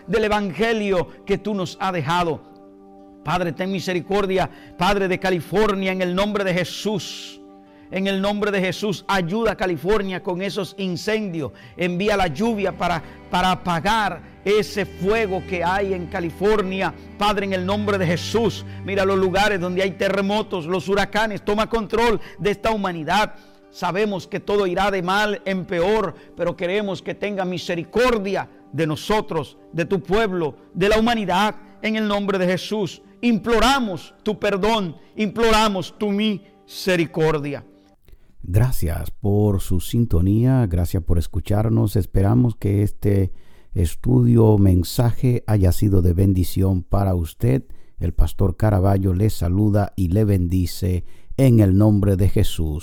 del 0.06 0.24
Evangelio 0.24 1.24
que 1.24 1.38
tú 1.38 1.54
nos 1.54 1.76
has 1.80 1.92
dejado. 1.92 2.40
Padre, 3.24 3.52
ten 3.52 3.72
misericordia, 3.72 4.50
Padre 4.76 5.08
de 5.08 5.18
California, 5.18 5.92
en 5.92 6.02
el 6.02 6.14
nombre 6.14 6.44
de 6.44 6.52
Jesús. 6.52 7.40
En 7.90 8.06
el 8.06 8.20
nombre 8.20 8.50
de 8.50 8.60
Jesús, 8.60 9.04
ayuda 9.06 9.52
a 9.52 9.56
California 9.56 10.22
con 10.22 10.42
esos 10.42 10.74
incendios. 10.78 11.52
Envía 11.76 12.16
la 12.16 12.26
lluvia 12.26 12.72
para, 12.72 13.02
para 13.30 13.52
apagar 13.52 14.20
ese 14.44 14.84
fuego 14.84 15.42
que 15.48 15.62
hay 15.62 15.94
en 15.94 16.06
California. 16.06 16.92
Padre, 17.18 17.46
en 17.46 17.52
el 17.52 17.64
nombre 17.64 17.96
de 17.96 18.06
Jesús, 18.06 18.66
mira 18.84 19.04
los 19.04 19.18
lugares 19.18 19.60
donde 19.60 19.82
hay 19.82 19.92
terremotos, 19.92 20.66
los 20.66 20.88
huracanes. 20.88 21.44
Toma 21.44 21.68
control 21.68 22.20
de 22.38 22.50
esta 22.50 22.72
humanidad. 22.72 23.34
Sabemos 23.70 24.26
que 24.26 24.40
todo 24.40 24.66
irá 24.66 24.90
de 24.90 25.02
mal 25.02 25.40
en 25.44 25.64
peor, 25.64 26.14
pero 26.36 26.56
queremos 26.56 27.00
que 27.00 27.14
tenga 27.14 27.44
misericordia 27.44 28.48
de 28.74 28.88
nosotros, 28.88 29.56
de 29.72 29.84
tu 29.84 30.02
pueblo, 30.02 30.56
de 30.74 30.88
la 30.88 30.98
humanidad, 30.98 31.54
en 31.80 31.94
el 31.94 32.08
nombre 32.08 32.38
de 32.38 32.46
Jesús. 32.46 33.02
Imploramos 33.20 34.14
tu 34.24 34.38
perdón, 34.38 34.96
imploramos 35.16 35.96
tu 35.96 36.10
misericordia. 36.10 37.64
Gracias 38.42 39.12
por 39.12 39.60
su 39.60 39.80
sintonía, 39.80 40.66
gracias 40.66 41.04
por 41.04 41.18
escucharnos. 41.18 41.94
Esperamos 41.94 42.56
que 42.56 42.82
este 42.82 43.32
estudio 43.74 44.58
mensaje 44.58 45.44
haya 45.46 45.70
sido 45.70 46.02
de 46.02 46.12
bendición 46.12 46.82
para 46.82 47.14
usted. 47.14 47.64
El 47.98 48.12
pastor 48.12 48.56
Caraballo 48.56 49.14
le 49.14 49.30
saluda 49.30 49.92
y 49.96 50.08
le 50.08 50.24
bendice 50.24 51.04
en 51.36 51.60
el 51.60 51.78
nombre 51.78 52.16
de 52.16 52.28
Jesús. 52.28 52.82